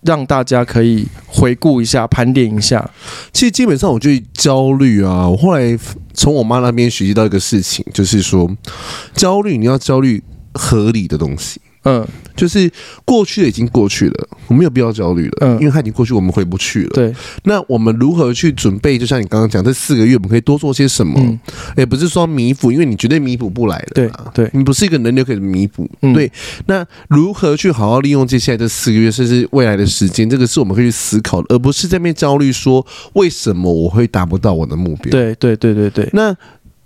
[0.08, 2.90] 让大家可以回顾一下、盘点一下。
[3.34, 5.28] 其实基本上，我就焦虑啊。
[5.28, 5.78] 我后来
[6.14, 8.50] 从我妈那边学习到一个事情，就是说，
[9.14, 11.60] 焦虑你要焦虑合理的东西。
[11.88, 12.70] 嗯，就是
[13.06, 15.38] 过去的已经过去了，我们没有必要焦虑了。
[15.42, 16.90] 嗯，因为它已经过去，我们回不去了。
[16.94, 17.14] 对，
[17.44, 18.98] 那我们如何去准备？
[18.98, 21.18] 就像你刚刚讲，这四个月我们可以多做些什么？
[21.20, 21.40] 嗯，
[21.78, 23.94] 也不是说弥补，因为你绝对弥补不来的。
[23.96, 25.90] 对，对你不是一个能力可以弥补。
[26.02, 26.30] 嗯，对。
[26.66, 30.30] 那如何去好好利用接下来这四个月，甚至未来的时间？
[30.30, 35.12] 这个是我们可以去思考的，而不是在那边焦虑说为什么我会达不到我的目标。
[35.12, 36.10] 对，对，对，对，对。
[36.12, 36.36] 那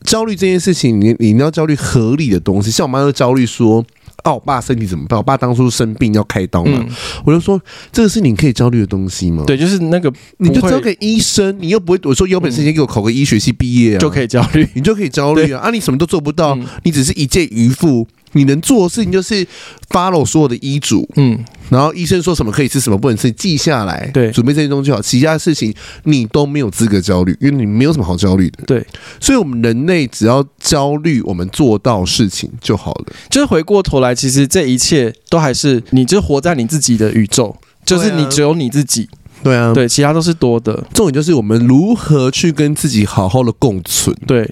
[0.04, 2.70] 焦虑这件事情，你你要焦虑合理的东西。
[2.72, 3.84] 像我妈就焦虑说。
[4.24, 5.18] 哦，我爸身体怎么办？
[5.18, 6.96] 我爸当初生病要开刀嘛，嗯、
[7.26, 7.60] 我就说
[7.92, 9.44] 这个是你可以焦虑的东西吗？
[9.48, 12.00] 对，就是那个，你就交给医生，你又不会。
[12.04, 15.62] 我说有本事先给我考个医学系毕业啊，就可以焦虑，你就可以焦虑啊！
[15.62, 18.08] 啊，你什么都做不到，嗯、你只是一介渔夫。
[18.34, 19.46] 你能做的事情就是
[19.90, 21.38] follow 所有的医嘱，嗯，
[21.70, 25.02] 然后医生说什么可以吃什么不能吃，记下来，对，准备这些东西就好。
[25.02, 25.74] 其他的事情
[26.04, 28.64] 你都没有资格焦虑，因为你没有什么好焦虑的。
[28.66, 28.86] 对，
[29.20, 33.06] 所以我们人类只要焦虑，我们做到事情就好了。
[33.30, 37.56] 就是回过头来，其实这一切都还是你就活在你自己的宇宙，
[37.86, 39.10] 就是你只有你自己。
[39.44, 40.84] 对啊，对，其他都是多的。
[40.94, 44.16] 重点就是我们如何去跟自己好好的共存。
[44.28, 44.50] 对。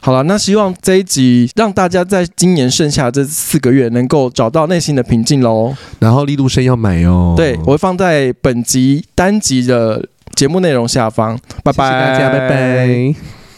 [0.00, 5.74] 好了，那希望这一集让大家在今年剩下这四个月能够找到内心的平静喽。
[5.98, 11.38] 然后力度生要买哦，对，我会放在本集单集的节目内容下方。
[11.64, 13.45] 拜拜，谢谢大家，拜拜。